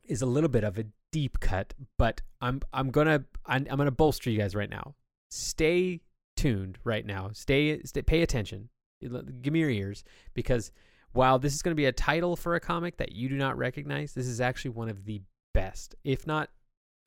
is 0.04 0.22
a 0.22 0.26
little 0.26 0.50
bit 0.50 0.64
of 0.64 0.78
a 0.78 0.86
deep 1.12 1.40
cut, 1.40 1.74
but 1.98 2.22
I'm 2.42 2.62
I'm 2.74 2.90
gonna 2.90 3.26
I'm, 3.46 3.68
I'm 3.70 3.78
gonna 3.78 3.92
bolster 3.92 4.30
you 4.30 4.38
guys 4.40 4.56
right 4.56 4.70
now. 4.70 4.96
Stay 5.30 6.02
tuned 6.36 6.80
right 6.84 7.06
now. 7.06 7.30
Stay, 7.34 7.82
stay 7.84 8.02
pay 8.02 8.22
attention. 8.22 8.70
Give 9.02 9.54
me 9.54 9.60
your 9.60 9.70
ears 9.70 10.04
because 10.34 10.72
while 11.14 11.40
this 11.40 11.54
is 11.54 11.62
going 11.62 11.72
to 11.72 11.80
be 11.80 11.86
a 11.86 11.92
title 11.92 12.36
for 12.36 12.56
a 12.56 12.60
comic 12.60 12.98
that 12.98 13.14
you 13.14 13.30
do 13.30 13.36
not 13.36 13.58
recognize, 13.58 14.14
this 14.14 14.28
is 14.28 14.42
actually 14.42 14.72
one 14.72 14.90
of 14.90 15.06
the 15.06 15.22
best, 15.54 15.96
if 16.04 16.28
not 16.28 16.50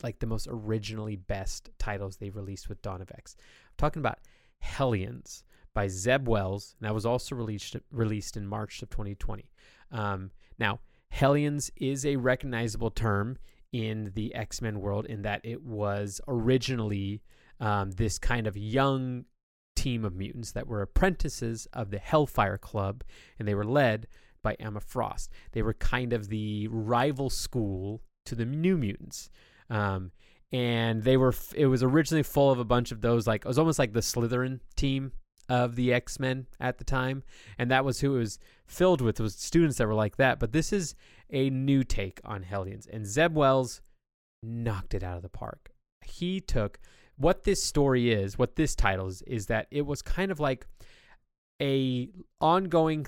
like 0.02 0.18
the 0.18 0.26
most 0.26 0.46
originally 0.50 1.16
best 1.16 1.70
titles 1.78 2.16
they've 2.16 2.36
released 2.36 2.68
with 2.68 2.82
Dawn 2.82 3.00
of 3.02 3.10
X. 3.10 3.36
I'm 3.38 3.74
talking 3.78 4.00
about 4.00 4.18
Hellions 4.58 5.42
by 5.74 5.88
Zeb 5.88 6.28
Wells, 6.28 6.74
and 6.78 6.88
that 6.88 6.94
was 6.94 7.06
also 7.06 7.34
released 7.34 7.76
released 7.90 8.36
in 8.36 8.46
March 8.46 8.82
of 8.82 8.90
2020. 8.90 9.50
Um, 9.90 10.30
now, 10.58 10.80
Hellions 11.10 11.70
is 11.76 12.04
a 12.06 12.16
recognizable 12.16 12.90
term 12.90 13.38
in 13.72 14.12
the 14.14 14.34
X 14.34 14.62
Men 14.62 14.80
world 14.80 15.06
in 15.06 15.22
that 15.22 15.40
it 15.44 15.62
was 15.62 16.20
originally 16.28 17.22
um, 17.60 17.90
this 17.92 18.18
kind 18.18 18.46
of 18.46 18.56
young 18.56 19.24
team 19.76 20.04
of 20.04 20.16
mutants 20.16 20.50
that 20.52 20.66
were 20.66 20.82
apprentices 20.82 21.68
of 21.72 21.90
the 21.90 21.98
Hellfire 21.98 22.58
Club, 22.58 23.04
and 23.38 23.46
they 23.46 23.54
were 23.54 23.64
led 23.64 24.08
by 24.42 24.54
Emma 24.58 24.80
Frost. 24.80 25.30
They 25.52 25.62
were 25.62 25.74
kind 25.74 26.12
of 26.12 26.28
the 26.28 26.66
rival 26.68 27.30
school 27.30 28.02
to 28.24 28.34
the 28.34 28.44
New 28.44 28.76
Mutants. 28.76 29.30
Um, 29.70 30.10
and 30.52 31.02
they 31.02 31.16
were, 31.16 31.34
it 31.54 31.66
was 31.66 31.82
originally 31.82 32.22
full 32.22 32.50
of 32.50 32.58
a 32.58 32.64
bunch 32.64 32.92
of 32.92 33.00
those, 33.00 33.26
like, 33.26 33.44
it 33.44 33.48
was 33.48 33.58
almost 33.58 33.78
like 33.78 33.92
the 33.92 34.00
Slytherin 34.00 34.60
team 34.76 35.12
of 35.48 35.76
the 35.76 35.92
X 35.92 36.18
Men 36.18 36.46
at 36.58 36.78
the 36.78 36.84
time, 36.84 37.22
and 37.58 37.70
that 37.70 37.84
was 37.84 38.00
who 38.00 38.16
it 38.16 38.18
was 38.18 38.38
filled 38.66 39.00
with 39.00 39.20
was 39.20 39.34
students 39.34 39.78
that 39.78 39.86
were 39.86 39.94
like 39.94 40.16
that. 40.16 40.40
But 40.40 40.52
this 40.52 40.72
is 40.72 40.94
a 41.30 41.50
new 41.50 41.84
take 41.84 42.20
on 42.24 42.42
Hellions, 42.42 42.86
and 42.86 43.06
Zeb 43.06 43.36
Wells 43.36 43.80
knocked 44.42 44.94
it 44.94 45.02
out 45.02 45.16
of 45.16 45.22
the 45.22 45.28
park. 45.28 45.70
He 46.04 46.40
took 46.40 46.78
what 47.16 47.44
this 47.44 47.62
story 47.62 48.10
is, 48.12 48.38
what 48.38 48.56
this 48.56 48.74
title 48.74 49.06
is, 49.06 49.22
is 49.22 49.46
that 49.46 49.66
it 49.70 49.86
was 49.86 50.02
kind 50.02 50.30
of 50.30 50.40
like 50.40 50.66
a 51.60 52.10
ongoing, 52.40 53.06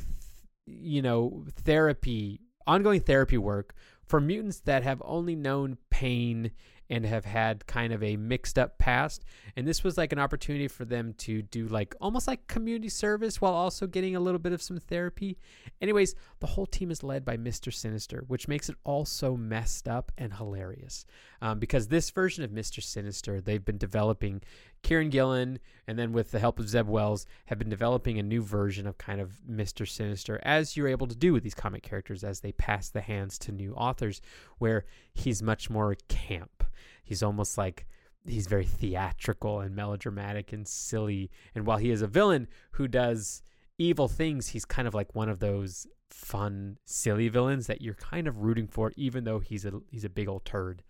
you 0.66 1.02
know, 1.02 1.44
therapy, 1.64 2.40
ongoing 2.66 3.00
therapy 3.00 3.38
work 3.38 3.74
for 4.06 4.20
mutants 4.20 4.60
that 4.60 4.82
have 4.82 5.02
only 5.04 5.36
known 5.36 5.76
pain 5.90 6.50
and 6.90 7.04
have 7.04 7.24
had 7.24 7.66
kind 7.66 7.92
of 7.92 8.02
a 8.02 8.16
mixed 8.16 8.58
up 8.58 8.78
past. 8.78 9.24
And 9.56 9.66
this 9.66 9.84
was 9.84 9.98
like 9.98 10.12
an 10.12 10.18
opportunity 10.18 10.68
for 10.68 10.84
them 10.84 11.14
to 11.18 11.42
do 11.42 11.68
like 11.68 11.94
almost 12.00 12.26
like 12.26 12.46
community 12.46 12.88
service 12.88 13.40
while 13.40 13.54
also 13.54 13.86
getting 13.86 14.16
a 14.16 14.20
little 14.20 14.38
bit 14.38 14.52
of 14.52 14.62
some 14.62 14.78
therapy. 14.78 15.38
Anyways, 15.80 16.14
the 16.40 16.46
whole 16.46 16.66
team 16.66 16.90
is 16.90 17.02
led 17.02 17.24
by 17.24 17.36
Mr. 17.36 17.72
Sinister, 17.72 18.24
which 18.26 18.48
makes 18.48 18.68
it 18.68 18.76
all 18.84 19.04
so 19.04 19.36
messed 19.36 19.88
up 19.88 20.12
and 20.16 20.34
hilarious. 20.34 21.04
Um, 21.42 21.58
because 21.58 21.88
this 21.88 22.10
version 22.10 22.42
of 22.42 22.50
Mr. 22.50 22.82
Sinister, 22.82 23.40
they've 23.40 23.64
been 23.64 23.78
developing 23.78 24.42
Kieron 24.82 25.10
Gillen, 25.10 25.58
and 25.86 25.98
then 25.98 26.12
with 26.12 26.30
the 26.30 26.38
help 26.38 26.58
of 26.58 26.68
Zeb 26.68 26.88
Wells, 26.88 27.26
have 27.46 27.58
been 27.58 27.68
developing 27.68 28.18
a 28.18 28.22
new 28.22 28.42
version 28.42 28.86
of 28.86 28.98
kind 28.98 29.20
of 29.20 29.40
Mr. 29.50 29.88
Sinister, 29.88 30.40
as 30.42 30.76
you're 30.76 30.88
able 30.88 31.06
to 31.06 31.16
do 31.16 31.32
with 31.32 31.42
these 31.42 31.54
comic 31.54 31.82
characters 31.82 32.24
as 32.24 32.40
they 32.40 32.52
pass 32.52 32.88
the 32.88 33.00
hands 33.00 33.38
to 33.40 33.52
new 33.52 33.72
authors, 33.74 34.20
where 34.58 34.84
he's 35.14 35.42
much 35.42 35.68
more 35.68 35.96
camp. 36.08 36.64
He's 37.02 37.22
almost 37.22 37.58
like 37.58 37.86
he's 38.26 38.46
very 38.46 38.64
theatrical 38.64 39.60
and 39.60 39.74
melodramatic 39.74 40.52
and 40.52 40.66
silly. 40.66 41.30
And 41.54 41.66
while 41.66 41.78
he 41.78 41.90
is 41.90 42.02
a 42.02 42.06
villain 42.06 42.48
who 42.72 42.88
does 42.88 43.42
evil 43.78 44.08
things, 44.08 44.48
he's 44.48 44.64
kind 44.64 44.86
of 44.86 44.94
like 44.94 45.14
one 45.14 45.28
of 45.28 45.38
those 45.38 45.86
fun, 46.10 46.78
silly 46.84 47.28
villains 47.28 47.66
that 47.66 47.82
you're 47.82 47.94
kind 47.94 48.26
of 48.26 48.42
rooting 48.42 48.68
for, 48.68 48.92
even 48.96 49.24
though 49.24 49.38
he's 49.38 49.64
a 49.64 49.72
he's 49.90 50.04
a 50.04 50.10
big 50.10 50.28
old 50.28 50.44
turd. 50.44 50.82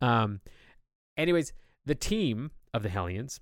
Um, 0.00 0.40
anyways, 1.16 1.52
the 1.86 1.94
team 1.94 2.50
of 2.74 2.82
the 2.82 2.88
Hellions, 2.88 3.40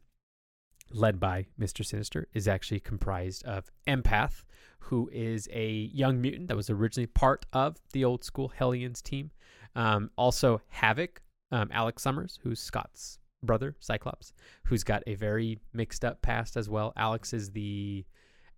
led 0.90 1.20
by 1.20 1.46
Mr. 1.58 1.84
Sinister, 1.84 2.28
is 2.34 2.48
actually 2.48 2.80
comprised 2.80 3.44
of 3.44 3.70
Empath, 3.86 4.44
who 4.80 5.08
is 5.12 5.48
a 5.52 5.90
young 5.92 6.20
mutant 6.20 6.48
that 6.48 6.56
was 6.56 6.70
originally 6.70 7.06
part 7.06 7.46
of 7.52 7.76
the 7.92 8.04
old 8.04 8.24
school 8.24 8.48
Hellions 8.48 9.02
team. 9.02 9.30
Um, 9.76 10.10
also, 10.16 10.60
Havoc, 10.68 11.22
um, 11.52 11.68
Alex 11.72 12.02
Summers, 12.02 12.38
who's 12.42 12.60
Scott's 12.60 13.18
brother, 13.42 13.76
Cyclops, 13.80 14.32
who's 14.64 14.84
got 14.84 15.02
a 15.06 15.14
very 15.14 15.60
mixed 15.72 16.04
up 16.04 16.22
past 16.22 16.56
as 16.56 16.68
well. 16.68 16.92
Alex 16.96 17.32
is 17.32 17.50
the 17.50 18.04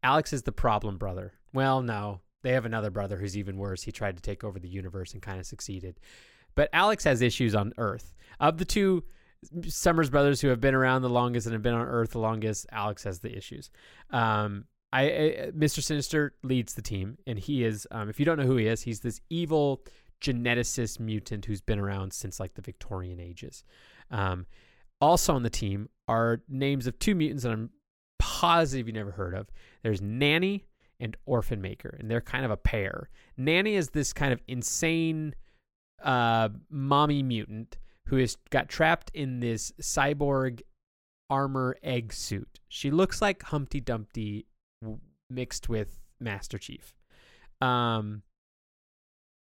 Alex 0.03 0.33
is 0.33 0.43
the 0.43 0.53
problem 0.53 0.99
brother. 0.99 1.33
Well, 1.53 1.83
no, 1.83 2.21
they 2.43 2.53
have 2.53 2.65
another 2.65 2.91
brother 2.91 3.17
who's 3.19 3.37
even 3.37 3.57
worse. 3.57 3.83
He 3.83 3.93
tried 3.93 4.17
to 4.17 4.23
take 4.23 4.43
over 4.43 4.59
the 4.59 4.69
universe 4.69 5.13
and 5.13 5.23
kind 5.23 5.39
of 5.39 5.47
succeeded. 5.47 6.01
But 6.55 6.71
Alex 6.73 7.05
has 7.05 7.23
issues 7.23 7.55
on 7.55 7.73
Earth. 7.79 8.15
Of 8.41 8.59
the 8.59 8.65
two 8.65 9.05
Summers 9.67 10.11
brothers 10.11 10.41
who 10.41 10.49
have 10.49 10.61
been 10.61 10.75
around 10.75 11.03
the 11.03 11.11
longest 11.11 11.47
and 11.47 11.53
have 11.53 11.63
been 11.63 11.75
on 11.75 11.87
Earth 11.87 12.11
the 12.11 12.19
longest. 12.19 12.67
Alex 12.71 13.03
has 13.05 13.21
the 13.21 13.37
issues. 13.37 13.71
Um, 14.11 14.65
I, 14.93 15.03
I, 15.03 15.51
Mr. 15.57 15.83
Sinister 15.83 16.35
leads 16.43 16.75
the 16.75 16.83
team, 16.83 17.19
and 17.27 17.39
he 17.39 17.65
is. 17.65 17.87
Um, 17.91 18.09
if 18.09 18.19
you 18.21 18.27
don't 18.27 18.39
know 18.39 18.47
who 18.47 18.57
he 18.57 18.67
is, 18.67 18.83
he's 18.83 19.01
this 19.01 19.21
evil 19.31 19.83
geneticist 20.21 21.01
mutant 21.01 21.45
who's 21.45 21.61
been 21.61 21.79
around 21.79 22.13
since 22.13 22.39
like 22.39 22.55
the 22.55 22.63
Victorian 22.63 23.19
ages. 23.19 23.65
Um, 24.11 24.47
also 25.01 25.35
on 25.35 25.43
the 25.43 25.51
team 25.51 25.89
are 26.07 26.43
names 26.49 26.87
of 26.87 26.99
two 26.99 27.15
mutants 27.15 27.43
that 27.43 27.53
I'm 27.53 27.71
positive 28.19 28.87
you 28.87 28.93
never 28.93 29.11
heard 29.11 29.35
of. 29.35 29.49
There's 29.83 30.01
Nanny 30.01 30.65
and 31.01 31.17
Orphan 31.27 31.61
Maker, 31.61 31.97
and 31.99 32.09
they're 32.09 32.21
kind 32.21 32.45
of 32.45 32.51
a 32.53 32.57
pair. 32.57 33.11
Nanny 33.37 33.75
is 33.75 33.91
this 33.91 34.13
kind 34.13 34.33
of 34.33 34.41
insane 34.47 35.35
uh, 36.03 36.51
mommy 36.71 37.23
mutant 37.23 37.79
who 38.09 38.17
has 38.17 38.37
got 38.51 38.69
trapped 38.69 39.11
in 39.15 39.41
this 39.41 39.73
cyborg 39.81 40.61
armor 41.31 41.77
egg 41.83 42.13
suit. 42.13 42.61
She 42.69 42.91
looks 42.91 43.23
like 43.23 43.43
Humpty 43.45 43.81
Dumpty 43.81 44.47
mixed 45.31 45.69
with 45.69 45.99
Master 46.21 46.59
Chief. 46.59 46.95
Um, 47.61 48.23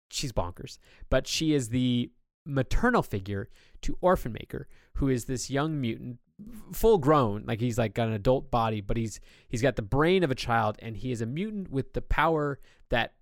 she's 0.09 0.31
bonkers, 0.31 0.77
but 1.09 1.27
she 1.27 1.53
is 1.53 1.69
the 1.69 2.11
maternal 2.45 3.01
figure 3.01 3.49
to 3.81 3.97
Orphan 4.01 4.33
Maker, 4.33 4.67
who 4.95 5.09
is 5.09 5.25
this 5.25 5.49
young 5.49 5.79
mutant, 5.79 6.19
full 6.71 6.97
grown, 6.97 7.43
like 7.45 7.59
he's 7.59 7.77
like 7.77 7.93
got 7.93 8.07
an 8.07 8.13
adult 8.13 8.49
body, 8.49 8.81
but 8.81 8.97
he's 8.97 9.19
he's 9.47 9.61
got 9.61 9.75
the 9.75 9.81
brain 9.81 10.23
of 10.23 10.31
a 10.31 10.35
child, 10.35 10.77
and 10.79 10.97
he 10.97 11.11
is 11.11 11.21
a 11.21 11.25
mutant 11.25 11.69
with 11.69 11.93
the 11.93 12.01
power 12.01 12.59
that 12.89 13.13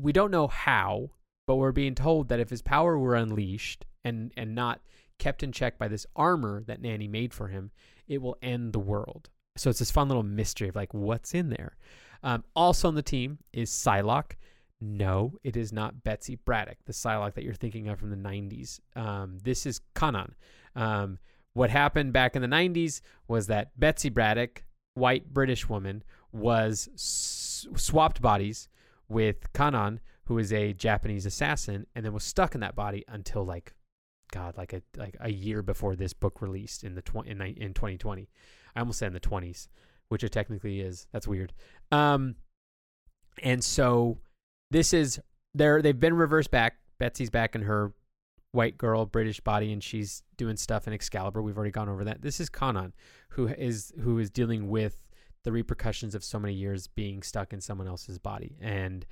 we 0.00 0.12
don't 0.12 0.30
know 0.30 0.48
how, 0.48 1.10
but 1.46 1.56
we're 1.56 1.72
being 1.72 1.94
told 1.94 2.28
that 2.28 2.40
if 2.40 2.50
his 2.50 2.62
power 2.62 2.98
were 2.98 3.14
unleashed 3.14 3.84
and 4.04 4.32
and 4.36 4.54
not 4.54 4.80
kept 5.18 5.42
in 5.42 5.52
check 5.52 5.78
by 5.78 5.88
this 5.88 6.06
armor 6.16 6.62
that 6.66 6.80
Nanny 6.80 7.08
made 7.08 7.32
for 7.32 7.48
him, 7.48 7.70
it 8.08 8.20
will 8.20 8.36
end 8.42 8.72
the 8.72 8.78
world. 8.78 9.30
So 9.56 9.70
it's 9.70 9.78
this 9.78 9.90
fun 9.90 10.08
little 10.08 10.22
mystery 10.24 10.68
of 10.68 10.76
like 10.76 10.92
what's 10.92 11.34
in 11.34 11.50
there. 11.50 11.76
Um, 12.22 12.42
also 12.56 12.88
on 12.88 12.94
the 12.94 13.02
team 13.02 13.38
is 13.52 13.70
Psylocke. 13.70 14.32
No, 14.80 15.34
it 15.44 15.56
is 15.56 15.72
not 15.72 16.02
Betsy 16.02 16.34
Braddock, 16.36 16.78
the 16.84 16.92
Psylocke 16.92 17.34
that 17.34 17.44
you're 17.44 17.54
thinking 17.54 17.88
of 17.88 17.98
from 17.98 18.10
the 18.10 18.16
90s. 18.16 18.80
Um, 18.96 19.38
this 19.42 19.66
is 19.66 19.80
Kwannon. 19.94 20.32
Um, 20.74 21.18
what 21.52 21.70
happened 21.70 22.12
back 22.12 22.34
in 22.34 22.42
the 22.42 22.48
90s 22.48 23.00
was 23.28 23.46
that 23.46 23.78
Betsy 23.78 24.08
Braddock, 24.10 24.64
white 24.94 25.32
British 25.32 25.68
woman, 25.68 26.02
was 26.32 26.88
s- 26.94 27.66
swapped 27.76 28.20
bodies 28.20 28.68
with 29.08 29.52
Kwannon, 29.52 30.00
who 30.24 30.38
is 30.38 30.52
a 30.52 30.72
Japanese 30.72 31.26
assassin, 31.26 31.86
and 31.94 32.04
then 32.04 32.12
was 32.12 32.24
stuck 32.24 32.54
in 32.54 32.60
that 32.60 32.74
body 32.74 33.04
until 33.08 33.44
like 33.44 33.74
God, 34.30 34.56
like 34.56 34.72
a 34.72 34.82
like 34.96 35.16
a 35.20 35.30
year 35.30 35.62
before 35.62 35.94
this 35.94 36.12
book 36.12 36.40
released 36.40 36.82
in 36.84 36.94
the 36.94 37.02
tw- 37.02 37.26
in, 37.26 37.40
in 37.40 37.74
2020. 37.74 38.28
I 38.74 38.80
almost 38.80 38.98
said 38.98 39.08
in 39.08 39.12
the 39.12 39.20
20s, 39.20 39.68
which 40.08 40.24
it 40.24 40.32
technically 40.32 40.80
is. 40.80 41.06
That's 41.12 41.28
weird. 41.28 41.52
Um, 41.92 42.36
and 43.42 43.62
so 43.62 44.18
this 44.70 44.92
is 44.92 45.20
there. 45.54 45.82
They've 45.82 45.98
been 45.98 46.14
reversed 46.14 46.50
back. 46.50 46.78
Betsy's 46.98 47.30
back 47.30 47.54
in 47.54 47.62
her 47.62 47.92
white 48.52 48.78
girl 48.78 49.04
British 49.04 49.40
body, 49.40 49.72
and 49.72 49.82
she's 49.82 50.22
doing 50.36 50.56
stuff 50.56 50.86
in 50.86 50.92
Excalibur. 50.92 51.42
We've 51.42 51.56
already 51.56 51.72
gone 51.72 51.88
over 51.88 52.04
that. 52.04 52.22
This 52.22 52.40
is 52.40 52.48
Kwannon, 52.48 52.92
who 53.30 53.48
is 53.48 53.92
who 54.00 54.18
is 54.18 54.30
dealing 54.30 54.68
with 54.68 54.98
the 55.42 55.52
repercussions 55.52 56.14
of 56.14 56.24
so 56.24 56.38
many 56.38 56.54
years 56.54 56.86
being 56.86 57.22
stuck 57.22 57.52
in 57.52 57.60
someone 57.60 57.86
else's 57.86 58.18
body, 58.18 58.56
and 58.60 59.04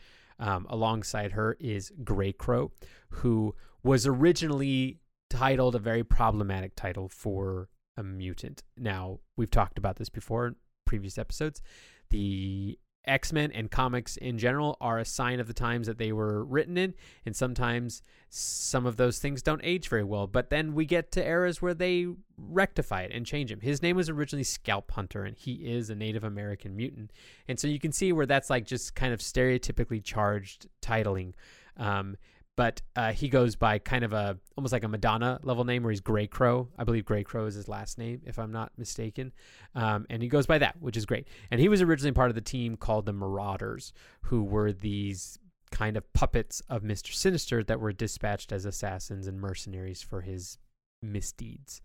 um, 0.43 0.67
alongside 0.69 1.33
her 1.33 1.57
is 1.61 1.93
Grey 2.03 2.33
Crow, 2.33 2.73
who 3.11 3.55
was 3.85 4.07
originally 4.07 4.99
titled 5.31 5.77
a 5.77 5.79
very 5.79 6.03
problematic 6.03 6.75
title 6.75 7.09
for 7.09 7.69
a 7.97 8.03
mutant. 8.03 8.65
Now, 8.77 9.21
we've 9.37 9.51
talked 9.51 9.79
about 9.79 9.97
this 9.97 10.09
before 10.09 10.49
in 10.49 10.57
previous 10.85 11.17
episodes. 11.17 11.63
The 12.11 12.79
X 13.05 13.33
Men 13.33 13.51
and 13.53 13.71
comics 13.71 14.17
in 14.17 14.39
general 14.39 14.77
are 14.81 14.99
a 14.99 15.05
sign 15.05 15.41
of 15.41 15.47
the 15.47 15.55
times 15.55 15.87
that 15.87 15.99
they 15.99 16.13
were 16.13 16.45
written 16.45 16.79
in, 16.79 16.95
and 17.27 17.35
sometimes 17.35 18.03
some 18.29 18.87
of 18.87 18.97
those 18.97 19.19
things 19.19 19.43
don't 19.43 19.61
age 19.65 19.89
very 19.89 20.05
well. 20.05 20.27
But 20.27 20.51
then 20.51 20.75
we 20.75 20.87
get 20.87 21.13
to 21.13 21.27
eras 21.27 21.61
where 21.61 21.75
they 21.75 22.07
rectify 22.37 23.03
it 23.03 23.13
and 23.13 23.27
change 23.27 23.51
him. 23.51 23.61
His 23.61 23.83
name 23.83 23.97
was 23.97 24.09
originally 24.09 24.45
Scalp 24.45 24.93
Hunter, 24.93 25.25
and 25.25 25.37
he 25.37 25.55
is 25.55 25.91
a 25.91 25.95
Native 25.95 26.25
American 26.25 26.77
mutant, 26.77 27.13
and 27.49 27.59
so 27.59 27.67
you 27.67 27.81
can 27.81 27.93
see 27.93 28.13
where 28.13 28.27
that's 28.27 28.51
like 28.51 28.67
just 28.67 28.95
kind 28.95 29.13
of 29.13 29.21
stereotypically 29.21 30.03
charged 30.03 30.69
titling. 30.81 31.33
Um, 31.77 32.17
but 32.57 32.83
uh, 32.97 33.13
he 33.13 33.29
goes 33.29 33.57
by 33.57 33.79
kind 33.79 34.05
of 34.05 34.13
a 34.13 34.39
almost 34.57 34.73
like 34.73 34.85
a 34.85 34.89
Madonna 34.89 35.41
level 35.43 35.65
name 35.65 35.83
where 35.83 35.91
he's 35.91 36.01
Grey 36.01 36.27
Crow. 36.27 36.69
I 36.79 36.85
believe 36.85 37.05
Grey 37.05 37.25
Crow 37.25 37.47
is 37.47 37.55
his 37.55 37.69
last 37.69 37.99
name, 37.99 38.21
if 38.27 38.39
I'm 38.39 38.53
not 38.53 38.73
mistaken. 38.77 39.33
Um, 39.75 40.07
and 40.11 40.23
he 40.23 40.29
goes 40.29 40.47
by 40.47 40.59
that, 40.59 40.77
which 40.81 40.97
is 40.97 41.07
great. 41.07 41.29
And 41.51 41.61
he 41.61 41.69
was 41.69 41.81
originally 41.81 42.13
part 42.13 42.31
of 42.31 42.35
the 42.35 42.41
team 42.43 42.77
called 42.77 43.07
the 43.07 43.13
Marauders, 43.13 43.93
who 44.23 44.45
were 44.45 44.73
these 44.73 45.39
kind 45.71 45.97
of 45.97 46.13
puppets 46.13 46.61
of 46.69 46.83
Mr. 46.83 47.15
Sinister 47.15 47.65
that 47.65 47.81
were 47.81 47.93
dispatched 47.93 48.53
as 48.53 48.67
assassins 48.67 49.27
and 49.27 49.41
mercenaries 49.41 50.03
for 50.03 50.21
his 50.21 50.59
misdeeds. 51.01 51.81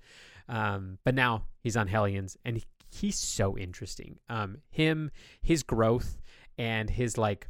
Um, 0.50 1.00
but 1.06 1.16
now 1.16 1.46
he's 1.62 1.78
on 1.78 1.88
Hellions, 1.88 2.38
and 2.44 2.58
he, 2.58 2.66
he's 2.90 3.18
so 3.18 3.58
interesting. 3.58 4.20
Um, 4.30 4.58
him, 4.70 5.12
his 5.42 5.64
growth, 5.64 6.22
and 6.58 6.90
his 6.90 7.18
like 7.18 7.48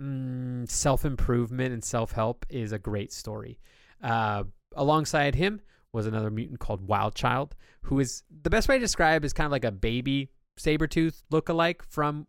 mm, 0.00 0.70
self 0.70 1.04
improvement 1.04 1.72
and 1.72 1.84
self 1.84 2.12
help 2.12 2.46
is 2.48 2.72
a 2.72 2.78
great 2.78 3.12
story. 3.12 3.58
Uh, 4.02 4.44
alongside 4.76 5.34
him 5.34 5.60
was 5.92 6.06
another 6.06 6.30
mutant 6.30 6.60
called 6.60 6.86
Wild 6.86 7.14
Child, 7.14 7.54
who 7.82 7.98
is 8.00 8.22
the 8.42 8.50
best 8.50 8.68
way 8.68 8.76
to 8.76 8.80
describe 8.80 9.24
is 9.24 9.32
kind 9.32 9.46
of 9.46 9.52
like 9.52 9.64
a 9.64 9.72
baby 9.72 10.30
Sabretooth 10.58 11.22
look-alike 11.30 11.82
from 11.88 12.26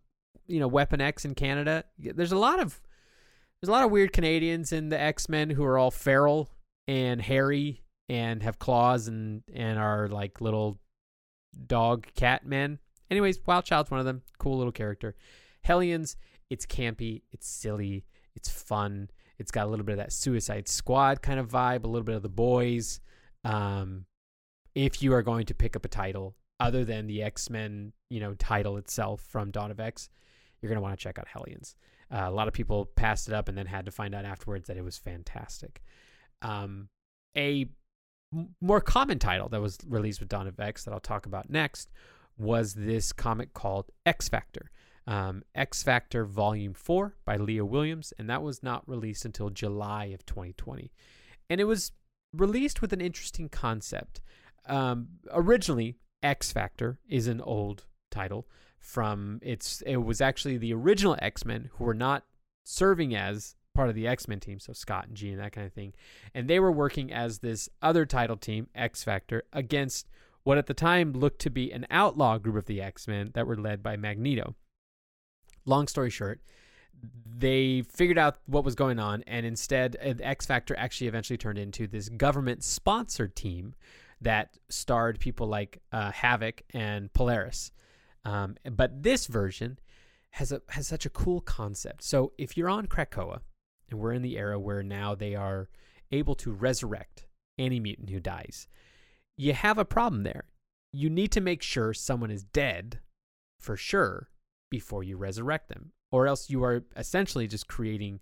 you 0.48 0.60
know 0.60 0.68
Weapon 0.68 1.02
X 1.02 1.26
in 1.26 1.36
Canada. 1.36 1.84
There's 1.98 2.32
a 2.32 2.38
lot 2.38 2.60
of 2.60 2.80
there's 3.62 3.70
a 3.70 3.72
lot 3.72 3.84
of 3.84 3.92
weird 3.92 4.14
Canadians 4.14 4.72
in 4.72 4.90
the 4.90 5.00
X 5.00 5.30
Men 5.30 5.50
who 5.50 5.64
are 5.64 5.78
all 5.78 5.92
feral 5.92 6.50
and 6.88 7.22
hairy 7.22 7.84
and 8.08 8.42
have 8.44 8.60
claws 8.60 9.08
and 9.08 9.44
and 9.54 9.78
are 9.78 10.08
like 10.08 10.42
little 10.42 10.80
dog 11.68 12.08
cat 12.16 12.46
men. 12.46 12.80
Anyways, 13.12 13.40
Wild 13.46 13.66
Child's 13.66 13.92
one 13.92 14.00
of 14.00 14.06
them. 14.06 14.22
Cool 14.38 14.58
little 14.58 14.72
character. 14.72 15.16
Hellions 15.62 16.16
it's 16.50 16.66
campy, 16.66 17.24
it's 17.32 17.48
silly, 17.48 18.06
it's 18.36 18.50
fun. 18.50 19.10
It's 19.38 19.52
got 19.52 19.68
a 19.68 19.70
little 19.70 19.86
bit 19.86 19.94
of 19.94 20.00
that 20.00 20.12
Suicide 20.12 20.68
Squad 20.68 21.22
kind 21.22 21.40
of 21.40 21.50
vibe, 21.50 21.86
a 21.86 21.88
little 21.88 22.04
bit 22.04 22.16
of 22.16 22.24
the 22.24 22.30
boys. 22.30 23.00
Um, 23.44 24.06
if 24.76 25.02
you 25.02 25.14
are 25.14 25.22
going 25.22 25.46
to 25.46 25.54
pick 25.54 25.76
up 25.76 25.86
a 25.86 25.90
title 25.90 26.36
other 26.60 26.84
than 26.84 27.08
the 27.08 27.24
X 27.24 27.50
Men, 27.50 27.94
you 28.10 28.20
know, 28.20 28.34
title 28.34 28.78
itself 28.78 29.22
from 29.22 29.52
Dawn 29.52 29.72
of 29.72 29.80
X, 29.80 30.10
you're 30.62 30.70
gonna 30.70 30.82
want 30.82 30.98
to 30.98 31.02
check 31.02 31.18
out 31.18 31.28
Hellions. 31.28 31.76
Uh, 32.12 32.26
a 32.26 32.32
lot 32.32 32.48
of 32.48 32.54
people 32.54 32.86
passed 32.96 33.28
it 33.28 33.34
up 33.34 33.48
and 33.48 33.58
then 33.58 33.66
had 33.66 33.86
to 33.86 33.92
find 33.92 34.14
out 34.16 34.26
afterwards 34.26 34.68
that 34.68 34.78
it 34.78 34.84
was 34.84 34.98
fantastic. 34.98 35.82
Um, 36.42 36.90
more 38.62 38.82
common 38.82 39.20
title 39.20 39.50
that 39.50 39.62
was 39.62 39.78
released 39.88 40.20
with 40.20 40.30
Dawn 40.30 40.48
of 40.48 40.60
X 40.60 40.84
that 40.84 40.94
I'll 40.94 41.00
talk 41.00 41.26
about 41.26 41.50
next 41.50 41.90
was 42.38 42.74
this 42.74 43.12
comic 43.12 43.54
called 43.54 43.92
X 44.06 44.30
Factor 44.30 44.72
um, 45.08 45.44
X 45.56 45.84
Factor 45.84 46.26
Volume 46.26 46.74
4 46.74 47.16
by 47.26 47.38
Leah 47.38 47.66
Williams, 47.66 48.14
and 48.18 48.30
that 48.30 48.44
was 48.44 48.64
not 48.64 48.88
released 48.88 49.26
until 49.26 49.50
July 49.50 50.06
of 50.06 50.26
2020. 50.26 50.92
And 51.50 51.60
it 51.60 51.66
was 51.66 51.92
released 52.34 52.82
with 52.82 52.94
an 52.94 53.02
interesting 53.02 53.50
concept. 53.50 54.22
Um, 54.68 55.08
originally, 55.32 55.98
X 56.22 56.52
Factor 56.52 57.00
is 57.08 57.28
an 57.28 57.42
old 57.42 57.86
title 58.12 58.48
from 58.80 59.40
its 59.42 59.82
it 59.86 59.98
was 59.98 60.22
actually 60.22 60.58
the 60.58 60.74
original 60.74 61.18
X-Men 61.22 61.70
who 61.74 61.84
were 61.84 61.94
not 61.94 62.26
serving 62.64 63.16
as 63.16 63.56
part 63.74 63.90
of 63.90 63.96
the 63.96 64.08
X-Men 64.08 64.40
team, 64.40 64.60
so 64.60 64.74
Scott 64.74 65.08
and 65.08 65.16
Jean 65.16 65.34
and 65.34 65.42
that 65.42 65.52
kind 65.52 65.68
of 65.68 65.74
thing. 65.74 65.94
And 66.34 66.48
they 66.48 66.60
were 66.60 66.72
working 66.72 67.12
as 67.12 67.40
this 67.40 67.70
other 67.82 68.06
title 68.06 68.38
team, 68.38 68.68
X 68.76 69.04
Factor, 69.04 69.44
against 69.54 70.08
what 70.44 70.58
at 70.58 70.68
the 70.68 70.74
time 70.74 71.14
looked 71.14 71.40
to 71.42 71.50
be 71.50 71.72
an 71.72 71.86
outlaw 71.90 72.38
group 72.38 72.56
of 72.56 72.66
the 72.66 72.82
X-Men 72.82 73.32
that 73.34 73.48
were 73.48 73.58
led 73.58 73.84
by 73.84 73.96
Magneto 73.96 74.56
long 75.66 75.88
story 75.88 76.10
short, 76.10 76.42
they 77.38 77.84
figured 77.84 78.18
out 78.18 78.40
what 78.46 78.64
was 78.64 78.76
going 78.76 79.00
on, 79.00 79.24
and 79.28 79.46
instead, 79.46 79.96
uh, 80.04 80.14
X 80.22 80.46
Factor 80.46 80.76
actually 80.78 81.08
eventually 81.08 81.38
turned 81.38 81.58
into 81.58 81.88
this 81.88 82.10
government 82.10 82.64
sponsored 82.64 83.36
team 83.36 83.74
that 84.22 84.58
starred 84.70 85.20
people 85.20 85.48
like 85.48 85.82
uh, 85.92 86.12
Havoc 86.12 86.62
and 86.74 87.12
Polaris. 87.14 87.72
Um, 88.26 88.56
but 88.70 89.04
this 89.04 89.28
version 89.28 89.80
has 90.32 90.52
a 90.52 90.62
has 90.70 90.88
such 90.88 91.06
a 91.06 91.10
cool 91.10 91.42
concept. 91.42 92.04
So 92.04 92.34
if 92.38 92.58
you're 92.58 92.70
on 92.70 92.88
Krakoa, 92.88 93.40
and 93.90 94.00
we're 94.00 94.14
in 94.14 94.22
the 94.22 94.38
era 94.38 94.60
where 94.60 94.84
now 94.84 95.16
they 95.16 95.36
are 95.36 95.70
able 96.12 96.36
to 96.36 96.52
resurrect 96.52 97.28
any 97.58 97.80
mutant 97.80 98.10
who 98.10 98.20
dies, 98.20 98.68
you 99.38 99.54
have 99.54 99.78
a 99.78 99.86
problem 99.86 100.24
there. 100.24 100.44
You 100.92 101.10
need 101.10 101.32
to 101.34 101.42
make 101.42 101.62
sure 101.62 101.94
someone 101.94 102.32
is 102.32 102.44
dead 102.44 103.00
for 103.60 103.78
sure 103.78 104.30
before 104.70 105.04
you 105.04 105.18
resurrect 105.18 105.70
them. 105.70 105.92
Or 106.12 106.28
else 106.28 106.50
you 106.50 106.64
are 106.64 106.84
essentially 106.96 107.48
just 107.48 107.68
creating 107.68 108.20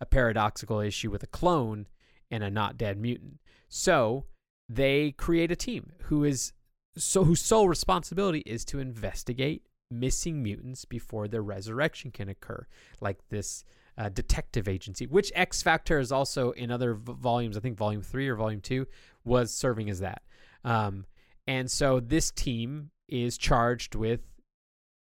a 0.00 0.06
paradoxical 0.06 0.80
issue 0.80 1.10
with 1.10 1.22
a 1.22 1.26
clone 1.28 1.86
and 2.30 2.44
a 2.44 2.50
not 2.50 2.76
dead 2.76 2.98
mutant. 2.98 3.40
So 3.68 4.26
they 4.68 5.12
create 5.12 5.50
a 5.50 5.56
team 5.56 5.92
who 6.04 6.24
is 6.24 6.52
so 6.96 7.24
whose 7.24 7.40
sole 7.40 7.68
responsibility 7.68 8.40
is 8.40 8.64
to 8.66 8.78
investigate 8.78 9.62
missing 9.90 10.42
mutants 10.42 10.84
before 10.84 11.28
their 11.28 11.42
resurrection 11.42 12.10
can 12.10 12.28
occur, 12.28 12.66
like 13.00 13.18
this 13.28 13.64
uh, 13.96 14.08
detective 14.08 14.68
agency, 14.68 15.06
which 15.06 15.32
X 15.34 15.62
Factor 15.62 15.98
is 15.98 16.12
also 16.12 16.50
in 16.52 16.70
other 16.70 16.94
v- 16.94 17.12
volumes. 17.18 17.56
I 17.56 17.60
think 17.60 17.76
volume 17.76 18.02
three 18.02 18.28
or 18.28 18.36
volume 18.36 18.60
two 18.60 18.86
was 19.24 19.52
serving 19.52 19.90
as 19.90 20.00
that. 20.00 20.22
Um, 20.64 21.06
and 21.46 21.70
so 21.70 22.00
this 22.00 22.30
team 22.30 22.90
is 23.08 23.36
charged 23.36 23.94
with 23.94 24.20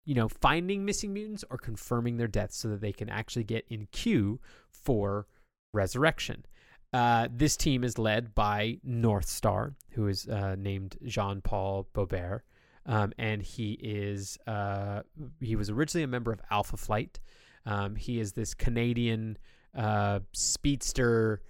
you 0.06 0.16
know, 0.16 0.30
finding 0.30 0.86
missing 0.86 1.14
mutants 1.14 1.44
or 1.50 1.58
confirming 1.58 2.18
their 2.18 2.28
deaths 2.28 2.58
so 2.58 2.70
that 2.70 2.82
they 2.82 2.94
can 2.94 3.10
actually 3.10 3.44
get 3.44 3.66
in 3.70 3.88
queue 3.92 4.40
for 4.72 5.28
resurrection. 5.74 6.46
Uh, 6.94 7.28
this 7.32 7.58
team 7.58 7.84
is 7.84 7.98
led 7.98 8.34
by 8.34 8.78
North 8.84 9.28
Star, 9.28 9.76
who 9.92 10.08
is 10.08 10.28
uh, 10.28 10.56
named 10.58 10.98
Jean 11.06 11.42
Paul 11.42 11.88
Beaubier. 11.94 12.42
Um, 12.86 13.14
and 13.18 13.42
he 13.42 13.74
is 13.82 14.38
uh, 14.46 15.02
he 15.42 15.56
was 15.56 15.70
originally 15.72 16.04
a 16.04 16.08
member 16.08 16.32
of 16.32 16.40
Alpha 16.52 16.78
Flight. 16.78 17.20
Um, 17.66 17.96
he 17.96 18.20
is 18.20 18.34
this 18.34 18.54
Canadian 18.54 19.38
uh, 19.76 20.20
speedster, 20.34 21.42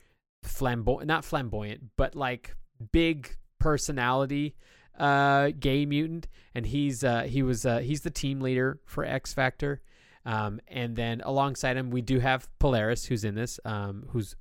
flamboyant, 0.43 1.07
not 1.07 1.25
flamboyant, 1.25 1.81
but 1.97 2.15
like 2.15 2.55
big 2.93 3.35
personality 3.59 4.55
uh, 4.99 5.51
gay 5.59 5.85
mutant, 5.85 6.27
and 6.53 6.65
he's 6.65 7.03
uh, 7.03 7.23
he 7.23 7.43
was 7.43 7.65
uh, 7.65 7.79
he's 7.79 8.01
the 8.01 8.09
team 8.09 8.41
leader 8.41 8.79
for 8.85 9.05
X 9.05 9.33
Factor. 9.33 9.81
Um, 10.25 10.59
and 10.67 10.95
then 10.95 11.21
alongside 11.23 11.77
him, 11.77 11.91
we 11.91 12.01
do 12.01 12.19
have 12.19 12.49
Polaris, 12.57 13.05
who's 13.05 13.23
in 13.23 13.35
this, 13.35 13.59
um, 13.63 14.07
who's 14.09 14.35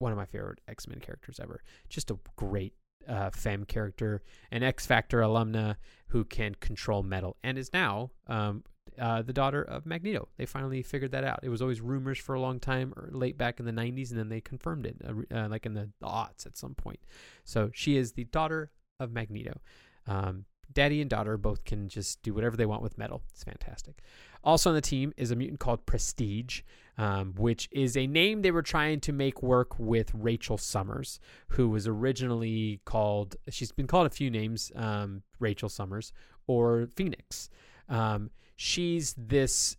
one 0.00 0.10
of 0.10 0.18
my 0.18 0.26
favorite 0.26 0.60
X 0.66 0.88
Men 0.88 0.98
characters 0.98 1.38
ever. 1.40 1.62
Just 1.88 2.10
a 2.10 2.18
great 2.36 2.74
uh, 3.08 3.30
femme 3.30 3.64
character, 3.64 4.22
an 4.50 4.62
X 4.62 4.84
Factor 4.86 5.20
alumna 5.20 5.76
who 6.08 6.24
can 6.24 6.54
control 6.56 7.02
metal, 7.02 7.36
and 7.42 7.56
is 7.56 7.72
now 7.72 8.10
um, 8.26 8.64
uh, 8.98 9.22
the 9.22 9.32
daughter 9.32 9.62
of 9.62 9.86
Magneto. 9.86 10.28
They 10.36 10.46
finally 10.46 10.82
figured 10.82 11.12
that 11.12 11.24
out. 11.24 11.40
It 11.42 11.48
was 11.48 11.62
always 11.62 11.80
rumors 11.80 12.18
for 12.18 12.34
a 12.34 12.40
long 12.40 12.60
time, 12.60 12.92
or 12.96 13.08
late 13.12 13.38
back 13.38 13.60
in 13.60 13.66
the 13.66 13.72
90s, 13.72 14.10
and 14.10 14.18
then 14.18 14.28
they 14.28 14.40
confirmed 14.40 14.86
it, 14.86 14.96
uh, 15.06 15.36
uh, 15.36 15.48
like 15.48 15.66
in 15.66 15.74
the 15.74 15.90
aughts 16.02 16.46
at 16.46 16.56
some 16.56 16.74
point. 16.74 17.00
So 17.44 17.70
she 17.72 17.96
is 17.96 18.12
the 18.12 18.24
daughter 18.24 18.70
of 19.00 19.12
Magneto. 19.12 19.60
Um, 20.08 20.44
daddy 20.72 21.00
and 21.00 21.10
daughter 21.10 21.36
both 21.36 21.64
can 21.64 21.88
just 21.88 22.22
do 22.22 22.34
whatever 22.34 22.56
they 22.56 22.66
want 22.66 22.82
with 22.82 22.98
metal. 22.98 23.22
It's 23.30 23.44
fantastic. 23.44 24.00
Also 24.44 24.70
on 24.70 24.74
the 24.74 24.80
team 24.80 25.12
is 25.16 25.30
a 25.30 25.36
mutant 25.36 25.60
called 25.60 25.84
Prestige, 25.86 26.62
um, 26.96 27.34
which 27.36 27.68
is 27.72 27.96
a 27.96 28.06
name 28.06 28.42
they 28.42 28.50
were 28.50 28.62
trying 28.62 29.00
to 29.00 29.12
make 29.12 29.42
work 29.42 29.78
with 29.78 30.10
Rachel 30.14 30.58
Summers, 30.58 31.20
who 31.48 31.68
was 31.68 31.86
originally 31.86 32.80
called, 32.84 33.36
she's 33.48 33.72
been 33.72 33.86
called 33.86 34.06
a 34.06 34.10
few 34.10 34.30
names, 34.30 34.72
um, 34.76 35.22
Rachel 35.38 35.68
Summers, 35.68 36.12
or 36.46 36.88
Phoenix. 36.94 37.50
Um, 37.88 38.30
she's 38.56 39.14
this 39.16 39.76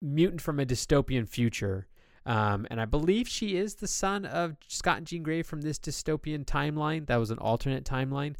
mutant 0.00 0.40
from 0.40 0.60
a 0.60 0.66
dystopian 0.66 1.28
future. 1.28 1.86
Um, 2.26 2.66
and 2.70 2.80
I 2.80 2.84
believe 2.84 3.26
she 3.26 3.56
is 3.56 3.76
the 3.76 3.88
son 3.88 4.26
of 4.26 4.56
Scott 4.68 4.98
and 4.98 5.06
Jean 5.06 5.22
Grey 5.22 5.42
from 5.42 5.62
this 5.62 5.78
dystopian 5.78 6.44
timeline. 6.44 7.06
That 7.06 7.16
was 7.16 7.30
an 7.30 7.38
alternate 7.38 7.84
timeline. 7.84 8.36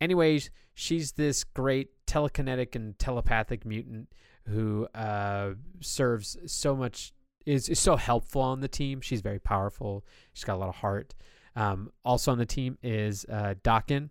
Anyways, 0.00 0.50
she's 0.74 1.12
this 1.12 1.44
great 1.44 1.90
telekinetic 2.06 2.74
and 2.74 2.98
telepathic 2.98 3.66
mutant 3.66 4.08
who 4.48 4.86
uh, 4.94 5.50
serves 5.80 6.36
so 6.46 6.74
much 6.74 7.12
is, 7.46 7.68
is 7.68 7.78
so 7.78 7.96
helpful 7.96 8.42
on 8.42 8.60
the 8.60 8.68
team. 8.68 9.00
She's 9.00 9.20
very 9.20 9.38
powerful. 9.38 10.04
She's 10.32 10.44
got 10.44 10.54
a 10.54 10.58
lot 10.58 10.68
of 10.68 10.76
heart. 10.76 11.14
Um, 11.56 11.90
also 12.04 12.32
on 12.32 12.38
the 12.38 12.46
team 12.46 12.78
is 12.82 13.26
uh, 13.30 13.54
Daken. 13.62 14.10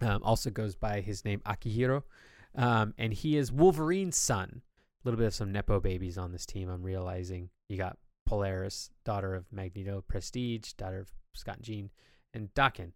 Um, 0.00 0.22
also 0.22 0.50
goes 0.50 0.74
by 0.74 1.00
his 1.00 1.24
name 1.24 1.40
Akihiro, 1.46 2.02
um, 2.56 2.94
and 2.98 3.12
he 3.12 3.36
is 3.36 3.52
Wolverine's 3.52 4.16
son, 4.16 4.62
A 4.62 5.08
little 5.08 5.18
bit 5.18 5.28
of 5.28 5.34
some 5.34 5.52
nepo 5.52 5.78
babies 5.78 6.18
on 6.18 6.32
this 6.32 6.44
team. 6.44 6.68
I'm 6.68 6.82
realizing 6.82 7.50
you 7.68 7.78
got 7.78 7.96
Polaris, 8.26 8.90
daughter 9.04 9.36
of 9.36 9.46
Magneto, 9.52 10.02
Prestige, 10.06 10.72
daughter 10.72 10.98
of 10.98 11.12
Scott 11.32 11.56
and 11.56 11.64
Jean, 11.64 11.90
and 12.34 12.52
Daken, 12.54 12.90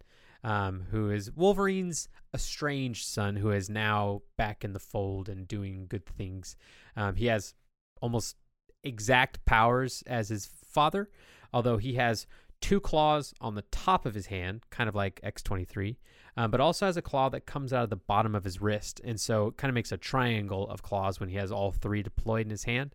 um, 0.44 0.86
who 0.90 1.10
is 1.10 1.32
Wolverine's 1.32 2.08
estranged 2.34 3.06
son, 3.06 3.36
who 3.36 3.50
is 3.50 3.68
now 3.68 4.22
back 4.36 4.64
in 4.64 4.72
the 4.72 4.78
fold 4.78 5.28
and 5.28 5.48
doing 5.48 5.86
good 5.88 6.06
things. 6.06 6.56
Um, 6.96 7.16
he 7.16 7.26
has 7.26 7.54
almost 8.00 8.36
exact 8.84 9.44
powers 9.44 10.02
as 10.06 10.28
his 10.28 10.46
father, 10.46 11.10
although 11.52 11.78
he 11.78 11.94
has 11.94 12.26
two 12.60 12.80
claws 12.80 13.34
on 13.40 13.54
the 13.54 13.64
top 13.70 14.06
of 14.06 14.14
his 14.14 14.26
hand, 14.26 14.62
kind 14.70 14.88
of 14.88 14.94
like 14.94 15.20
X23, 15.22 15.96
um, 16.36 16.50
but 16.50 16.60
also 16.60 16.86
has 16.86 16.96
a 16.96 17.02
claw 17.02 17.28
that 17.28 17.46
comes 17.46 17.72
out 17.72 17.84
of 17.84 17.90
the 17.90 17.96
bottom 17.96 18.34
of 18.34 18.44
his 18.44 18.60
wrist. 18.60 19.00
And 19.04 19.20
so 19.20 19.48
it 19.48 19.56
kind 19.56 19.68
of 19.68 19.74
makes 19.74 19.92
a 19.92 19.96
triangle 19.96 20.68
of 20.68 20.82
claws 20.82 21.20
when 21.20 21.28
he 21.28 21.36
has 21.36 21.52
all 21.52 21.72
three 21.72 22.02
deployed 22.02 22.46
in 22.46 22.50
his 22.50 22.64
hand. 22.64 22.94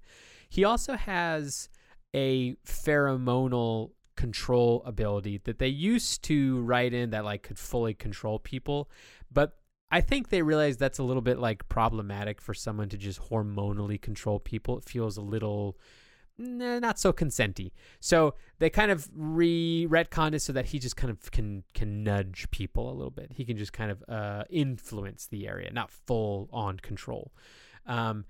He 0.49 0.63
also 0.63 0.95
has 0.95 1.69
a 2.13 2.55
pheromonal 2.65 3.91
control 4.15 4.83
ability 4.85 5.41
that 5.43 5.59
they 5.59 5.67
used 5.67 6.23
to 6.23 6.61
write 6.61 6.93
in 6.93 7.09
that 7.09 7.25
like 7.25 7.43
could 7.43 7.57
fully 7.57 7.93
control 7.93 8.39
people 8.39 8.89
but 9.31 9.57
i 9.91 9.99
think 9.99 10.29
they 10.29 10.41
realized 10.41 10.79
that's 10.79 10.99
a 10.99 11.03
little 11.03 11.21
bit 11.21 11.39
like 11.39 11.67
problematic 11.67 12.41
for 12.41 12.53
someone 12.53 12.89
to 12.89 12.97
just 12.97 13.19
hormonally 13.29 13.99
control 13.99 14.39
people 14.39 14.77
it 14.77 14.85
feels 14.85 15.17
a 15.17 15.21
little 15.21 15.77
not 16.37 16.99
so 16.99 17.13
consenty. 17.13 17.71
So 17.99 18.35
they 18.59 18.69
kind 18.69 18.91
of 18.91 19.09
re 19.15 19.87
retconned 19.89 20.33
it 20.33 20.41
so 20.41 20.53
that 20.53 20.67
he 20.67 20.79
just 20.79 20.95
kind 20.95 21.11
of 21.11 21.31
can 21.31 21.63
can 21.73 22.03
nudge 22.03 22.47
people 22.51 22.89
a 22.91 22.93
little 22.93 23.11
bit. 23.11 23.31
He 23.33 23.45
can 23.45 23.57
just 23.57 23.73
kind 23.73 23.91
of 23.91 24.03
uh, 24.07 24.43
influence 24.49 25.27
the 25.27 25.47
area, 25.47 25.71
not 25.71 25.91
full 25.91 26.49
on 26.51 26.77
control. 26.77 27.31
Um, 27.85 28.25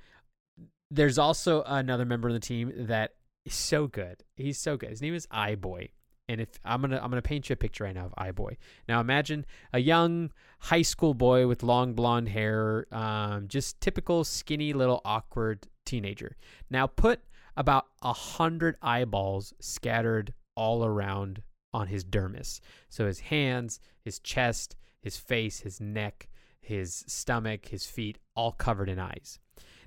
there's 0.92 1.18
also 1.18 1.64
another 1.64 2.06
member 2.06 2.28
of 2.28 2.34
the 2.34 2.40
team 2.40 2.72
that 2.76 3.14
is 3.46 3.54
so 3.54 3.88
good. 3.88 4.24
He's 4.36 4.58
so 4.58 4.78
good. 4.78 4.90
His 4.90 5.02
name 5.02 5.14
is 5.14 5.28
Eye-Boy. 5.32 5.90
And 6.30 6.40
if 6.40 6.50
I'm 6.64 6.80
gonna 6.80 7.02
I'm 7.04 7.10
gonna 7.10 7.22
paint 7.22 7.50
you 7.50 7.54
a 7.54 7.58
picture 7.58 7.84
right 7.84 7.94
now 7.94 8.06
of 8.06 8.14
Eye-Boy. 8.18 8.58
Now 8.88 9.02
imagine 9.02 9.46
a 9.74 9.80
young 9.80 10.32
high 10.60 10.82
school 10.82 11.14
boy 11.14 11.48
with 11.48 11.64
long 11.64 11.94
blonde 11.94 12.30
hair, 12.30 12.88
um, 12.94 13.50
just 13.50 13.82
typical 13.82 14.24
skinny 14.24 14.72
little 14.72 15.02
awkward 15.04 15.68
teenager. 15.86 16.38
Now 16.70 16.88
put 16.88 17.22
about 17.58 17.88
a 18.02 18.14
hundred 18.14 18.78
eyeballs 18.82 19.54
scattered 19.60 20.34
all 20.56 20.86
around 20.86 21.42
on 21.74 21.88
his 21.88 22.06
dermis. 22.06 22.62
So 22.88 23.06
his 23.06 23.20
hands, 23.20 23.80
his 24.02 24.20
chest, 24.20 24.76
his 25.02 25.18
face, 25.18 25.60
his 25.60 25.82
neck, 25.82 26.30
his 26.62 27.04
stomach, 27.08 27.68
his 27.68 27.86
feet, 27.86 28.18
all 28.36 28.54
covered 28.54 28.90
in 28.90 29.00
eyes. 29.00 29.40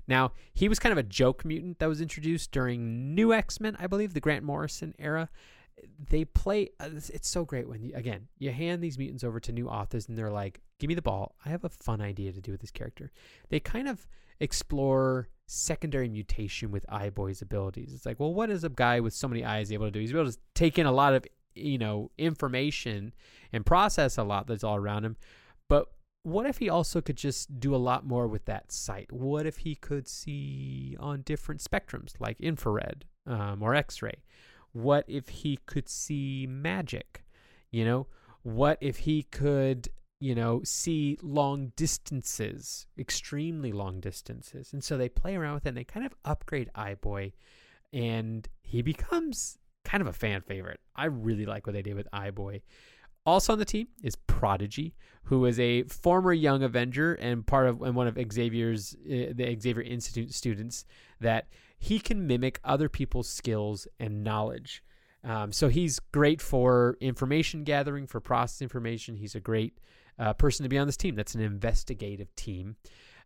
Now, 0.07 0.31
he 0.53 0.69
was 0.69 0.79
kind 0.79 0.91
of 0.91 0.97
a 0.97 1.03
joke 1.03 1.43
mutant 1.43 1.79
that 1.79 1.87
was 1.87 2.01
introduced 2.01 2.51
during 2.51 3.13
New 3.13 3.33
X 3.33 3.59
Men, 3.59 3.75
I 3.79 3.87
believe, 3.87 4.13
the 4.13 4.19
Grant 4.19 4.43
Morrison 4.43 4.95
era. 4.97 5.29
They 6.09 6.25
play, 6.25 6.71
uh, 6.79 6.89
it's 6.93 7.29
so 7.29 7.45
great 7.45 7.67
when, 7.69 7.83
you, 7.83 7.93
again, 7.93 8.27
you 8.39 8.51
hand 8.51 8.81
these 8.81 8.97
mutants 8.97 9.23
over 9.23 9.39
to 9.41 9.51
new 9.51 9.67
authors 9.67 10.07
and 10.07 10.17
they're 10.17 10.31
like, 10.31 10.61
give 10.79 10.87
me 10.87 10.95
the 10.95 11.01
ball. 11.01 11.35
I 11.45 11.49
have 11.49 11.63
a 11.63 11.69
fun 11.69 12.01
idea 12.01 12.31
to 12.31 12.41
do 12.41 12.51
with 12.51 12.61
this 12.61 12.71
character. 12.71 13.11
They 13.49 13.59
kind 13.59 13.87
of 13.87 14.07
explore 14.39 15.29
secondary 15.45 16.09
mutation 16.09 16.71
with 16.71 16.85
Eye-Boy's 16.89 17.41
abilities. 17.41 17.93
It's 17.93 18.05
like, 18.05 18.19
well, 18.19 18.33
what 18.33 18.49
is 18.49 18.63
a 18.63 18.69
guy 18.69 18.99
with 18.99 19.13
so 19.13 19.27
many 19.27 19.45
eyes 19.45 19.71
able 19.71 19.85
to 19.85 19.91
do? 19.91 19.99
He's 19.99 20.11
able 20.11 20.31
to 20.31 20.37
take 20.55 20.79
in 20.79 20.85
a 20.85 20.91
lot 20.91 21.13
of, 21.13 21.25
you 21.53 21.77
know, 21.77 22.11
information 22.17 23.13
and 23.53 23.65
process 23.65 24.17
a 24.17 24.23
lot 24.23 24.47
that's 24.47 24.63
all 24.63 24.77
around 24.77 25.05
him. 25.05 25.15
But 25.67 25.89
what 26.27 26.45
if 26.45 26.57
he 26.57 26.69
also 26.69 26.99
could 26.99 27.15
just 27.15 27.57
do 27.57 27.73
a 27.73 27.77
lot 27.77 28.05
more 28.05 28.27
with 28.27 28.43
that 28.45 28.69
sight? 28.69 29.11
What 29.13 29.45
if 29.45 29.59
he 29.59 29.75
could 29.75 30.09
see 30.09 30.97
on 30.99 31.21
different 31.21 31.61
spectrums 31.61 32.19
like 32.19 32.37
infrared 32.41 33.05
um, 33.25 33.63
or 33.63 33.73
X-ray? 33.73 34.23
What 34.73 35.05
if 35.07 35.29
he 35.29 35.57
could 35.65 35.87
see 35.87 36.45
magic? 36.49 37.23
You 37.71 37.85
know, 37.85 38.07
what 38.43 38.77
if 38.81 38.97
he 38.99 39.23
could 39.23 39.89
you 40.19 40.33
know, 40.33 40.61
see 40.63 41.17
long 41.21 41.71
distances, 41.75 42.87
extremely 42.97 43.71
long 43.71 43.99
distances. 43.99 44.73
And 44.73 44.83
so 44.83 44.97
they 44.97 45.09
play 45.09 45.35
around 45.35 45.53
with 45.53 45.67
it 45.67 45.69
and 45.69 45.77
they 45.77 45.83
kind 45.83 46.07
of 46.07 46.15
upgrade 46.25 46.71
Eye-Boy 46.73 47.33
and 47.93 48.47
he 48.63 48.81
becomes 48.81 49.59
kind 49.85 50.01
of 50.01 50.07
a 50.07 50.13
fan 50.13 50.41
favorite. 50.41 50.79
I 50.95 51.05
really 51.05 51.45
like 51.45 51.67
what 51.67 51.73
they 51.73 51.83
did 51.83 51.95
with 51.95 52.07
Eye-Boy. 52.11 52.63
Also 53.27 53.51
on 53.51 53.59
the 53.59 53.65
team 53.65 53.89
is 54.01 54.15
Prodigy, 54.15 54.95
who 55.23 55.45
is 55.45 55.59
a 55.59 55.83
former 55.83 56.31
Young 56.31 56.63
Avenger 56.63 57.13
and 57.15 57.45
part 57.45 57.67
of 57.67 57.81
and 57.81 57.93
one 57.93 58.07
of 58.07 58.17
Xavier's 58.31 58.95
uh, 59.05 59.33
the 59.35 59.57
Xavier 59.61 59.83
Institute 59.83 60.33
students 60.33 60.85
that 61.19 61.49
he 61.77 61.99
can 61.99 62.25
mimic 62.25 62.61
other 62.63 62.87
people's 62.87 63.27
skills 63.27 63.85
and 63.99 64.23
knowledge. 64.23 64.81
Um, 65.25 65.51
so 65.51 65.67
he's 65.67 65.99
great 66.13 66.41
for 66.41 66.95
information 67.01 67.65
gathering, 67.65 68.07
for 68.07 68.21
process 68.21 68.61
information. 68.61 69.17
He's 69.17 69.35
a 69.35 69.41
great 69.41 69.77
uh, 70.17 70.31
person 70.33 70.63
to 70.63 70.69
be 70.69 70.77
on 70.77 70.87
this 70.87 70.95
team. 70.95 71.15
That's 71.15 71.35
an 71.35 71.41
investigative 71.41 72.33
team. 72.37 72.77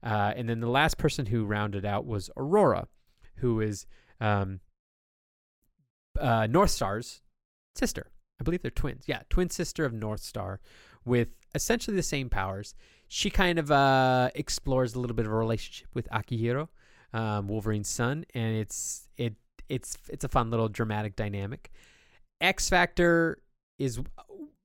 Uh, 0.01 0.33
and 0.35 0.49
then 0.49 0.61
the 0.61 0.67
last 0.67 0.97
person 0.97 1.27
who 1.27 1.45
rounded 1.45 1.85
out 1.85 2.07
was 2.07 2.31
Aurora, 2.35 2.87
who 3.35 3.61
is 3.61 3.85
um, 4.19 4.61
uh, 6.19 6.47
Northstar's 6.47 7.21
sister. 7.75 8.07
I 8.41 8.43
believe 8.43 8.63
they're 8.63 8.71
twins. 8.71 9.03
Yeah, 9.05 9.21
twin 9.29 9.51
sister 9.51 9.85
of 9.85 9.93
North 9.93 10.21
Star 10.21 10.59
with 11.05 11.27
essentially 11.53 11.95
the 11.95 12.01
same 12.01 12.27
powers. 12.27 12.73
She 13.07 13.29
kind 13.29 13.59
of 13.59 13.69
uh, 13.69 14.31
explores 14.33 14.95
a 14.95 14.99
little 14.99 15.15
bit 15.15 15.27
of 15.27 15.31
a 15.31 15.35
relationship 15.35 15.89
with 15.93 16.09
Akihiro, 16.09 16.67
um, 17.13 17.47
Wolverine's 17.47 17.87
son, 17.87 18.25
and 18.33 18.55
it's 18.55 19.07
it 19.15 19.35
it's 19.69 19.95
it's 20.09 20.23
a 20.23 20.27
fun 20.27 20.49
little 20.49 20.69
dramatic 20.69 21.15
dynamic. 21.15 21.71
X 22.41 22.67
Factor 22.67 23.43
is 23.77 23.99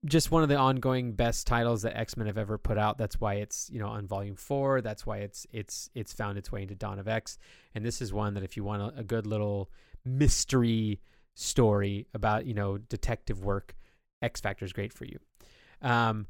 just 0.07 0.31
one 0.31 0.43
of 0.43 0.49
the 0.49 0.57
ongoing 0.57 1.13
best 1.13 1.47
titles 1.47 1.83
that 1.83 1.95
X-Men 1.99 2.29
have 2.29 2.39
ever 2.39 2.57
put 2.57 2.79
out. 2.79 2.97
That's 2.97 3.21
why 3.21 3.35
it's, 3.35 3.69
you 3.71 3.79
know, 3.79 3.89
on 3.89 4.07
volume 4.07 4.37
4. 4.37 4.81
That's 4.81 5.05
why 5.05 5.19
it's 5.19 5.47
it's 5.53 5.91
it's 5.95 6.15
found 6.15 6.39
its 6.39 6.51
way 6.51 6.63
into 6.63 6.75
Dawn 6.75 6.99
of 6.99 7.09
X. 7.09 7.37
And 7.75 7.85
this 7.85 8.01
is 8.01 8.11
one 8.11 8.33
that 8.35 8.43
if 8.43 8.57
you 8.57 8.65
want 8.65 8.81
a, 8.81 9.01
a 9.01 9.05
good 9.05 9.27
little 9.27 9.71
mystery 10.03 11.01
story 11.37 12.09
about, 12.15 12.47
you 12.47 12.55
know, 12.55 12.79
detective 12.79 13.45
work, 13.45 13.77
X 14.21 14.41
Factor 14.41 14.65
is 14.65 14.73
great 14.73 14.93
for 14.93 15.05
you. 15.05 15.19
Um, 15.81 16.27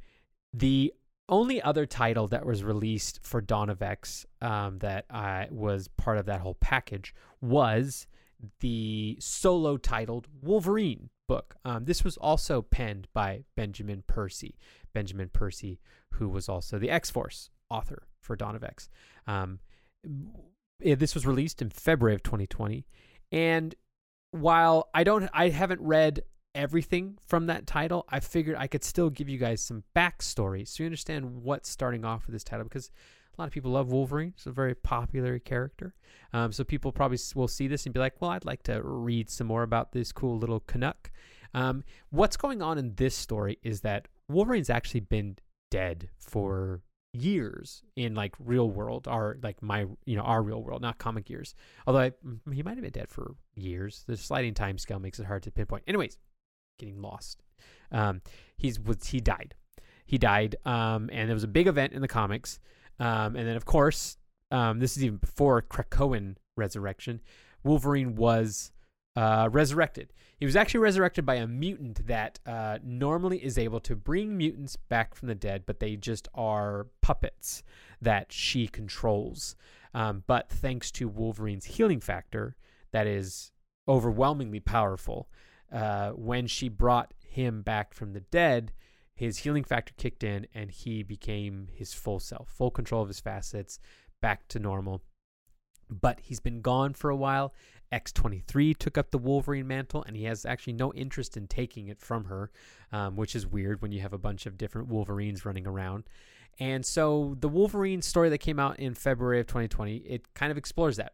the 0.53 0.93
only 1.29 1.63
other 1.63 1.87
title 1.87 2.29
that 2.29 2.45
was 2.45 2.63
released 2.63 3.21
for 3.23 3.41
Dawn 3.41 3.71
of 3.71 3.83
X 3.83 4.27
um, 4.43 4.79
that 4.79 5.07
I 5.11 5.49
was 5.51 5.89
part 5.89 6.19
of 6.19 6.27
that 6.27 6.41
whole 6.41 6.57
package 6.61 7.15
was 7.41 8.07
the 8.61 9.17
solo 9.21 9.77
titled 9.77 10.27
Wolverine 10.43 11.09
book. 11.27 11.57
Um, 11.65 11.85
this 11.85 12.05
was 12.05 12.17
also 12.17 12.63
penned 12.63 13.09
by 13.13 13.45
Benjamin 13.57 14.05
Percy. 14.07 14.57
Benjamin 14.93 15.31
Percy, 15.33 15.81
who 16.15 16.29
was 16.29 16.49
also 16.49 16.79
the 16.79 16.91
X 16.91 17.11
Force 17.11 17.51
author 17.71 18.07
for 18.21 18.37
Dawn 18.37 18.57
of 18.57 18.65
X. 18.65 18.89
Um, 19.27 19.61
it, 20.81 20.99
this 20.99 21.15
was 21.15 21.27
released 21.27 21.63
in 21.63 21.71
February 21.71 22.15
of 22.15 22.23
2020, 22.23 22.87
and 23.33 23.75
while 24.41 24.89
I 24.95 25.05
don't, 25.05 25.29
I 25.33 25.49
haven't 25.49 25.81
read 25.81 26.23
everything 26.55 27.19
from 27.27 27.47
that 27.47 27.67
title, 27.67 28.07
I 28.09 28.21
figured 28.21 28.57
I 28.59 28.67
could 28.67 28.83
still 28.83 29.11
give 29.11 29.29
you 29.29 29.39
guys 29.39 29.61
some 29.61 29.85
backstory 29.95 30.67
so 30.67 30.83
you 30.83 30.87
understand 30.87 31.43
what's 31.43 31.69
starting 31.69 32.05
off 32.05 32.27
with 32.27 32.33
this 32.33 32.45
title 32.45 32.65
because 32.65 32.91
a 33.37 33.43
lot 33.43 33.47
of 33.47 33.53
people 33.53 33.73
love 33.73 33.93
Wolverine. 33.93 34.33
It's 34.35 34.47
a 34.47 34.51
very 34.51 34.75
popular 34.75 35.39
character. 35.39 35.95
Um, 36.33 36.53
so 36.53 36.65
people 36.65 36.91
probably 36.93 37.19
will 37.35 37.49
see 37.49 37.69
this 37.69 37.85
and 37.85 37.93
be 37.93 38.01
like, 38.01 38.15
well, 38.21 38.31
I'd 38.31 38.47
like 38.47 38.63
to 38.65 38.81
read 38.83 39.29
some 39.29 39.47
more 39.47 39.63
about 39.63 39.93
this 39.93 40.11
cool 40.13 40.39
little 40.39 40.61
Canuck. 40.61 41.11
Um, 41.53 41.85
what's 42.11 42.37
going 42.37 42.63
on 42.63 42.79
in 42.79 42.95
this 42.97 43.15
story 43.15 43.59
is 43.63 43.83
that 43.83 44.09
Wolverine's 44.29 44.71
actually 44.71 45.01
been 45.01 45.37
dead 45.71 46.09
for 46.19 46.81
years 47.17 47.83
in 47.97 48.15
like 48.15 48.35
real 48.39 48.71
world 48.71 49.09
our 49.09 49.37
like 49.43 49.63
my 49.63 49.87
you 50.05 50.17
know 50.17 50.23
our 50.23 50.43
real 50.43 50.63
world 50.63 50.83
not 50.83 50.99
comic 50.99 51.29
years. 51.29 51.55
Although 51.87 52.01
I, 52.01 52.13
he 52.53 52.63
might 52.63 52.77
have 52.77 52.83
been 52.83 52.91
dead 52.91 53.09
for 53.09 53.35
years. 53.55 54.05
The 54.07 54.17
sliding 54.17 54.55
time 54.55 54.79
scale 54.79 54.99
makes 54.99 55.19
it 55.19 55.27
hard 55.27 55.43
to 55.45 55.51
pinpoint. 55.51 55.85
Anyways 55.87 56.19
getting 56.79 57.01
lost. 57.01 57.43
Um 57.91 58.21
he's 58.57 58.79
was 58.79 59.07
he 59.07 59.21
died. 59.21 59.55
He 60.05 60.19
died 60.19 60.57
um 60.65 61.11
and 61.13 61.29
there 61.29 61.35
was 61.35 61.45
a 61.45 61.49
big 61.49 61.67
event 61.67 61.93
in 61.93 62.03
the 62.03 62.09
comics. 62.09 62.59
Um, 62.99 63.37
and 63.37 63.47
then, 63.47 63.57
of 63.57 63.65
course, 63.65 64.17
um, 64.51 64.79
this 64.79 64.97
is 64.97 65.05
even 65.05 65.19
before 65.19 65.63
Krakoan 65.63 66.37
resurrection. 66.57 67.21
Wolverine 67.65 68.15
was 68.15 68.73
uh, 69.17 69.49
resurrected. 69.51 70.13
He 70.39 70.45
was 70.45 70.57
actually 70.57 70.81
resurrected 70.81 71.25
by 71.25 71.37
a 71.37 71.47
mutant 71.47 72.07
that 72.07 72.39
uh, 72.47 72.79
normally 72.85 73.43
is 73.43 73.57
able 73.57 73.81
to 73.81 73.97
bring 73.97 74.37
mutants 74.37 74.77
back 74.77 75.15
from 75.15 75.29
the 75.29 75.35
dead, 75.35 75.65
but 75.67 75.81
they 75.81 75.97
just 75.97 76.29
are 76.35 76.89
puppets 77.01 77.63
that 78.03 78.31
she 78.31 78.69
controls. 78.69 79.57
Um, 79.95 80.25
but 80.27 80.51
thanks 80.51 80.91
to 80.93 81.09
Wolverine's 81.09 81.65
healing 81.65 82.01
factor, 82.01 82.55
that 82.93 83.07
is 83.07 83.51
overwhelmingly 83.89 84.61
powerful, 84.61 85.29
uh, 85.73 86.11
when 86.11 86.47
she 86.47 86.69
brought 86.69 87.15
him 87.27 87.63
back 87.63 87.95
from 87.95 88.13
the 88.13 88.21
dead, 88.21 88.73
his 89.15 89.39
healing 89.39 89.65
factor 89.65 89.95
kicked 89.97 90.23
in 90.23 90.47
and 90.55 90.71
he 90.71 91.03
became 91.03 91.69
his 91.73 91.95
full 91.95 92.21
self, 92.21 92.49
full 92.51 92.71
control 92.71 93.03
of 93.03 93.09
his 93.09 93.21
facets, 93.21 93.81
back 94.21 94.47
to 94.49 94.59
normal. 94.59 95.03
But 95.91 96.21
he's 96.21 96.41
been 96.41 96.61
gone 96.61 96.95
for 96.95 97.11
a 97.11 97.17
while. 97.17 97.55
X23 97.93 98.77
took 98.77 98.99
up 98.99 99.11
the 99.11 99.19
Wolverine 99.19 99.67
mantle, 99.67 100.03
and 100.05 100.17
he 100.17 100.25
has 100.25 100.45
actually 100.45 100.73
no 100.73 100.93
interest 100.95 101.37
in 101.37 101.47
taking 101.47 101.89
it 101.89 102.01
from 102.01 102.25
her, 102.25 102.51
um, 102.93 103.17
which 103.17 103.37
is 103.37 103.47
weird 103.47 103.81
when 103.81 103.93
you 103.93 104.01
have 104.01 104.13
a 104.13 104.19
bunch 104.19 104.47
of 104.47 104.59
different 104.59 104.89
Wolverines 104.89 105.45
running 105.45 105.67
around. 105.67 106.05
And 106.59 106.85
so 106.85 107.37
the 107.39 107.49
Wolverine 107.49 108.03
story 108.03 108.29
that 108.31 108.39
came 108.39 108.59
out 108.59 108.79
in 108.79 108.95
February 108.95 109.41
of 109.41 109.47
2020, 109.47 109.97
it 109.99 110.35
kind 110.35 110.51
of 110.51 110.59
explores 110.59 110.97
that. 110.97 111.13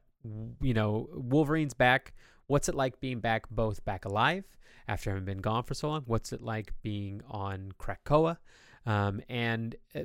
You 0.61 0.73
know, 0.73 1.09
Wolverine's 1.13 1.75
back. 1.75 2.15
What's 2.47 2.69
it 2.69 2.75
like 2.75 3.01
being 3.01 3.19
back, 3.19 3.49
both 3.51 3.85
back 3.85 4.05
alive 4.05 4.45
after 4.87 5.11
having 5.11 5.25
been 5.25 5.39
gone 5.39 5.65
for 5.65 5.75
so 5.75 5.89
long? 5.89 6.03
What's 6.07 6.33
it 6.33 6.43
like 6.43 6.73
being 6.83 7.23
on 7.29 7.73
Krakoa? 7.79 8.39
Um, 8.87 9.21
and 9.29 9.75
uh, 9.95 10.01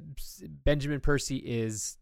Benjamin 0.64 1.00
Percy 1.00 1.38
is 1.38 1.98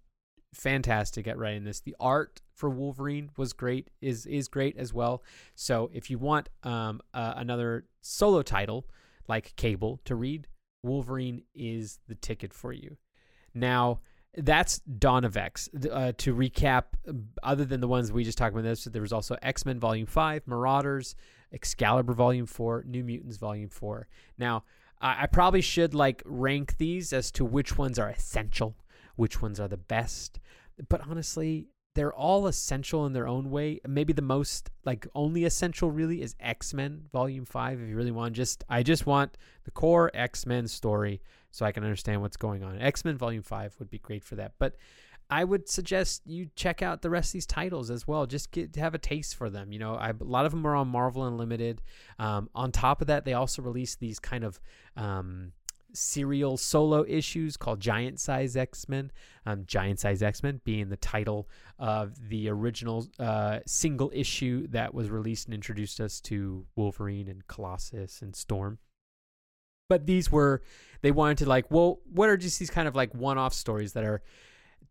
fantastic 0.55 1.27
at 1.27 1.37
writing 1.37 1.63
this. 1.63 1.81
The 1.81 1.95
art 1.99 2.41
for 2.53 2.69
Wolverine 2.69 3.29
was 3.37 3.53
great, 3.53 3.89
is 4.01 4.25
is 4.25 4.47
great 4.47 4.77
as 4.77 4.93
well. 4.93 5.23
So 5.55 5.89
if 5.93 6.09
you 6.09 6.17
want 6.17 6.49
um, 6.63 7.01
uh, 7.13 7.33
another 7.35 7.85
solo 8.01 8.41
title 8.41 8.87
like 9.27 9.55
Cable 9.55 9.99
to 10.05 10.15
read, 10.15 10.47
Wolverine 10.83 11.43
is 11.53 11.99
the 12.07 12.15
ticket 12.15 12.53
for 12.53 12.71
you. 12.73 12.97
Now 13.53 13.99
that's 14.37 14.79
Dawn 14.79 15.23
of 15.23 15.37
X. 15.37 15.69
Uh, 15.91 16.11
to 16.17 16.35
recap, 16.35 16.83
other 17.41 17.63
than 17.63 17.79
the 17.79 17.87
ones 17.87 18.11
we 18.11 18.23
just 18.23 18.37
talked 18.37 18.53
about, 18.53 18.63
this 18.63 18.83
there 18.85 19.01
was 19.01 19.13
also 19.13 19.37
X 19.41 19.65
Men 19.65 19.79
Volume 19.79 20.07
Five, 20.07 20.47
Marauders, 20.47 21.15
Excalibur 21.51 22.13
Volume 22.13 22.45
Four, 22.45 22.83
New 22.87 23.03
Mutants 23.03 23.37
Volume 23.37 23.69
Four. 23.69 24.07
Now 24.37 24.63
I, 25.01 25.23
I 25.23 25.25
probably 25.27 25.61
should 25.61 25.93
like 25.93 26.21
rank 26.25 26.77
these 26.77 27.13
as 27.13 27.31
to 27.31 27.45
which 27.45 27.77
ones 27.77 27.99
are 27.99 28.09
essential, 28.09 28.75
which 29.15 29.41
ones 29.41 29.59
are 29.59 29.67
the 29.67 29.77
best. 29.77 30.39
But 30.89 31.01
honestly, 31.07 31.69
they're 31.95 32.13
all 32.13 32.47
essential 32.47 33.05
in 33.05 33.13
their 33.13 33.27
own 33.27 33.49
way. 33.49 33.79
Maybe 33.87 34.13
the 34.13 34.21
most 34.21 34.69
like 34.83 35.07
only 35.15 35.45
essential 35.45 35.89
really 35.91 36.21
is 36.21 36.35
X 36.39 36.73
Men 36.73 37.05
Volume 37.11 37.45
Five. 37.45 37.81
If 37.81 37.89
you 37.89 37.95
really 37.95 38.11
want, 38.11 38.33
just 38.33 38.63
I 38.69 38.83
just 38.83 39.05
want 39.05 39.37
the 39.63 39.71
core 39.71 40.11
X 40.13 40.45
Men 40.45 40.67
story 40.67 41.21
so 41.51 41.65
I 41.65 41.71
can 41.71 41.83
understand 41.83 42.21
what's 42.21 42.37
going 42.37 42.63
on. 42.63 42.79
X 42.79 43.05
Men 43.05 43.17
Volume 43.17 43.43
Five 43.43 43.75
would 43.79 43.89
be 43.89 43.99
great 43.99 44.23
for 44.23 44.35
that. 44.35 44.53
But 44.59 44.75
I 45.29 45.43
would 45.43 45.67
suggest 45.67 46.21
you 46.25 46.49
check 46.55 46.81
out 46.81 47.01
the 47.01 47.09
rest 47.09 47.29
of 47.29 47.33
these 47.33 47.45
titles 47.45 47.89
as 47.89 48.05
well. 48.05 48.25
Just 48.25 48.51
get 48.51 48.75
have 48.75 48.93
a 48.93 48.99
taste 48.99 49.35
for 49.35 49.49
them. 49.49 49.71
You 49.71 49.79
know, 49.79 49.95
I, 49.95 50.09
a 50.09 50.15
lot 50.19 50.45
of 50.45 50.51
them 50.51 50.67
are 50.67 50.75
on 50.75 50.89
Marvel 50.89 51.25
Unlimited. 51.25 51.81
Um, 52.19 52.49
on 52.53 52.71
top 52.71 53.01
of 53.01 53.07
that, 53.07 53.25
they 53.25 53.33
also 53.33 53.61
release 53.61 53.95
these 53.95 54.19
kind 54.19 54.43
of 54.43 54.59
um, 54.97 55.53
serial 55.93 56.57
solo 56.57 57.05
issues 57.07 57.57
called 57.57 57.79
Giant 57.79 58.19
Size 58.19 58.55
X 58.55 58.89
Men. 58.89 59.11
Um, 59.45 59.63
Giant 59.65 59.99
Size 59.99 60.21
X 60.21 60.43
Men 60.43 60.61
being 60.63 60.89
the 60.89 60.97
title 60.97 61.49
of 61.79 62.29
the 62.29 62.49
original 62.49 63.07
uh, 63.19 63.59
single 63.65 64.11
issue 64.13 64.67
that 64.67 64.93
was 64.93 65.09
released 65.09 65.47
and 65.47 65.53
introduced 65.53 65.99
us 65.99 66.19
to 66.21 66.65
Wolverine 66.75 67.27
and 67.27 67.47
Colossus 67.47 68.21
and 68.21 68.35
Storm. 68.35 68.79
But 69.87 70.07
these 70.07 70.31
were, 70.31 70.63
they 71.01 71.11
wanted 71.11 71.37
to 71.39 71.45
like, 71.45 71.69
well, 71.69 71.99
what 72.11 72.29
are 72.29 72.37
just 72.37 72.59
these 72.59 72.71
kind 72.71 72.87
of 72.87 72.95
like 72.95 73.13
one 73.13 73.37
off 73.37 73.53
stories 73.53 73.93
that 73.93 74.03
are 74.03 74.23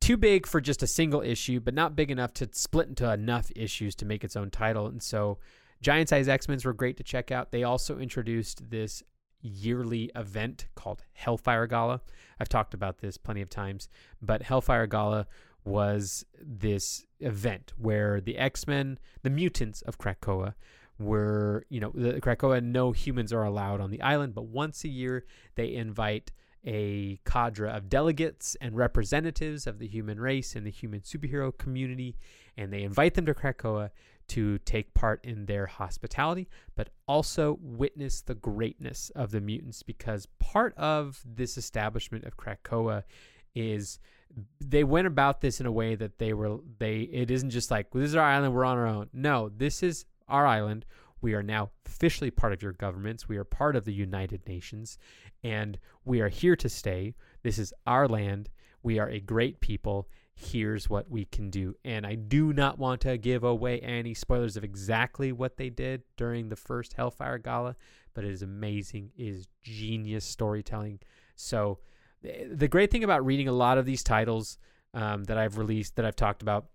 too 0.01 0.17
big 0.17 0.47
for 0.47 0.61
just 0.61 0.83
a 0.83 0.87
single 0.87 1.21
issue, 1.21 1.61
but 1.61 1.75
not 1.75 1.97
big 1.97 2.11
enough 2.11 2.33
to 2.35 2.49
split 2.53 2.89
into 2.89 3.11
enough 3.11 3.51
issues 3.57 3.95
to 3.97 4.05
make 4.05 4.23
its 4.23 4.37
own 4.37 4.51
title. 4.51 4.87
And 4.87 5.03
so 5.03 5.39
Giant 5.81 6.09
Size 6.09 6.29
X 6.29 6.49
Men's 6.49 6.65
were 6.65 6.73
great 6.73 6.97
to 6.99 7.03
check 7.03 7.31
out. 7.31 7.51
They 7.51 7.65
also 7.65 7.99
introduced 7.99 8.71
this 8.71 9.03
yearly 9.45 10.11
event 10.17 10.67
called 10.75 11.05
Hellfire 11.13 11.67
Gala. 11.67 12.01
I've 12.41 12.49
talked 12.49 12.75
about 12.75 12.99
this 12.99 13.17
plenty 13.17 13.43
of 13.43 13.51
times, 13.51 13.89
but 14.21 14.43
Hellfire 14.43 14.87
Gala 14.87 15.27
was 15.65 16.25
this 16.41 17.05
event 17.21 17.73
where 17.77 18.21
the 18.21 18.37
X 18.39 18.67
Men, 18.67 18.99
the 19.23 19.31
mutants 19.31 19.83
of 19.83 19.99
Krakoa, 19.99 20.55
were, 20.99 21.67
you 21.69 21.81
know, 21.81 21.93
the 21.95 22.21
Krakoa, 22.21 22.63
no 22.63 22.93
humans 22.93 23.33
are 23.33 23.45
allowed 23.45 23.81
on 23.81 23.91
the 23.91 24.01
island, 24.03 24.35
but 24.35 24.47
once 24.47 24.85
a 24.85 24.89
year 24.89 25.25
they 25.57 25.75
invite 25.75 26.33
a 26.67 27.21
cadre 27.27 27.71
of 27.71 27.89
delegates 27.89 28.57
and 28.61 28.77
representatives 28.77 29.67
of 29.67 29.79
the 29.79 29.87
human 29.87 30.19
race 30.19 30.57
and 30.57 30.67
the 30.67 30.71
human 30.71 31.01
superhero 31.01 31.57
community, 31.57 32.17
and 32.57 32.73
they 32.73 32.83
invite 32.83 33.15
them 33.15 33.27
to 33.27 33.35
Krakoa 33.35 33.91
to 34.29 34.59
take 34.59 34.95
part 34.95 35.25
in 35.25 35.47
their 35.47 35.67
hospitality, 35.67 36.49
but 36.75 36.91
also 37.07 37.59
witness 37.61 38.21
the 38.21 38.35
greatness 38.35 39.11
of 39.15 39.31
the 39.31 39.41
mutants 39.41 39.83
because 39.83 40.27
part 40.39 40.75
of 40.77 41.23
this 41.25 41.57
establishment 41.57 42.25
of 42.25 42.37
Krakoa 42.37 43.05
is 43.55 43.99
they 44.61 44.85
went 44.85 45.07
about 45.07 45.41
this 45.41 45.61
in 45.61 45.67
a 45.67 45.73
way 45.73 45.95
that 45.95 46.19
they 46.19 46.33
were 46.33 46.59
they 46.79 47.03
it 47.03 47.31
isn't 47.31 47.51
just 47.51 47.71
like 47.71 47.93
this 47.93 48.09
is 48.09 48.17
our 48.17 48.25
island 48.25 48.53
we're 48.53 48.65
on 48.65 48.77
our 48.77 48.87
own 48.87 49.09
no 49.13 49.49
this 49.49 49.81
is 49.81 50.07
our 50.27 50.45
island 50.45 50.85
we 51.25 51.33
are 51.33 51.43
now 51.43 51.71
officially 51.87 52.31
part 52.31 52.53
of 52.53 52.63
your 52.63 52.73
governments. 52.73 53.27
We 53.27 53.39
are 53.39 53.45
part 53.45 53.77
of 53.77 53.87
the 53.87 53.95
United 53.95 54.47
Nations, 54.47 54.99
and 55.43 55.79
we 56.05 56.21
are 56.21 56.29
here 56.29 56.55
to 56.55 56.69
stay. 56.69 57.15
This 57.43 57.59
is 57.59 57.73
our 57.87 58.07
land. 58.07 58.51
We 58.83 58.99
are 58.99 59.09
a 59.09 59.21
great 59.21 59.61
people. 59.61 60.07
Here's 60.37 60.91
what 60.91 61.09
we 61.09 61.25
can 61.27 61.49
do. 61.49 61.77
And 61.85 62.05
I 62.05 62.17
do 62.17 62.53
not 62.53 62.79
want 62.79 63.01
to 63.03 63.17
give 63.17 63.45
away 63.45 63.79
any 63.81 64.15
spoilers 64.15 64.57
of 64.57 64.65
exactly 64.65 65.31
what 65.31 65.57
they 65.57 65.71
did 65.71 66.03
during 66.17 66.49
the 66.49 66.57
first 66.57 66.95
Hellfire 66.95 67.39
Gala, 67.39 67.77
but 68.15 68.25
it 68.25 68.33
is 68.33 68.43
amazing. 68.43 69.11
It 69.17 69.29
is 69.29 69.49
genius 69.63 70.25
storytelling. 70.25 71.01
So, 71.37 71.79
the 72.23 72.69
great 72.69 72.91
thing 72.91 73.05
about 73.05 73.25
reading 73.25 73.49
a 73.49 73.53
lot 73.53 73.77
of 73.77 73.85
these 73.85 74.03
titles 74.03 74.59
um, 74.95 75.25
that 75.25 75.37
I've 75.37 75.59
released, 75.59 75.97
that 75.97 76.07
I've 76.07 76.17
talked 76.17 76.41
about, 76.41 76.67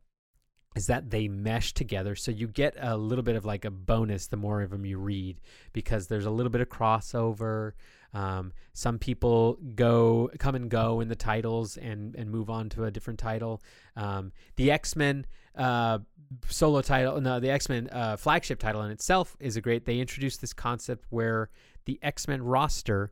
is 0.76 0.88
that 0.88 1.10
they 1.10 1.28
mesh 1.28 1.74
together. 1.74 2.16
So 2.16 2.32
you 2.32 2.48
get 2.48 2.76
a 2.80 2.96
little 2.96 3.24
bit 3.24 3.36
of 3.36 3.46
like 3.46 3.66
a 3.66 3.72
bonus 3.72 4.28
the 4.28 4.38
more 4.38 4.62
of 4.62 4.70
them 4.70 4.86
you 4.86 5.00
read 5.00 5.40
because 5.74 6.08
there's 6.08 6.26
a 6.26 6.32
little 6.32 6.52
bit 6.52 6.62
of 6.62 6.70
crossover. 6.70 7.74
Um, 8.14 8.54
some 8.74 8.98
people 8.98 9.58
go 9.76 10.30
come 10.40 10.56
and 10.56 10.70
go 10.70 11.00
in 11.00 11.08
the 11.08 11.16
titles 11.16 11.78
and 11.78 12.16
and 12.16 12.30
move 12.30 12.50
on 12.50 12.70
to 12.70 12.86
a 12.86 12.92
different 12.92 13.20
title. 13.20 13.62
Um, 13.96 14.32
the 14.56 14.72
x-men 14.72 15.26
uh, 15.56 16.00
solo 16.48 16.82
title 16.82 17.20
no 17.22 17.40
the 17.40 17.50
x-men 17.50 17.90
uh, 17.92 18.18
flagship 18.18 18.60
title 18.60 18.84
in 18.84 18.92
itself 18.92 19.36
is 19.40 19.58
a 19.58 19.62
great 19.62 19.86
they 19.86 20.00
introduced 20.00 20.42
this 20.42 20.54
concept 20.54 21.06
where 21.10 21.50
the 21.86 22.00
x-men 22.02 22.44
roster 22.44 23.12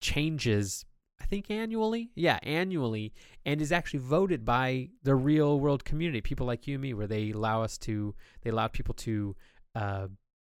changes 0.00 0.84
I 1.20 1.24
think 1.24 1.50
annually. 1.50 2.10
Yeah, 2.14 2.38
annually, 2.42 3.12
and 3.44 3.60
is 3.60 3.72
actually 3.72 4.00
voted 4.00 4.44
by 4.44 4.90
the 5.02 5.14
real 5.14 5.58
world 5.58 5.84
community, 5.84 6.20
people 6.20 6.46
like 6.46 6.66
you 6.66 6.74
and 6.74 6.82
me, 6.82 6.94
where 6.94 7.06
they 7.06 7.30
allow 7.30 7.62
us 7.62 7.78
to, 7.78 8.14
they 8.42 8.50
allow 8.50 8.68
people 8.68 8.94
to 8.94 9.34
uh, 9.74 10.08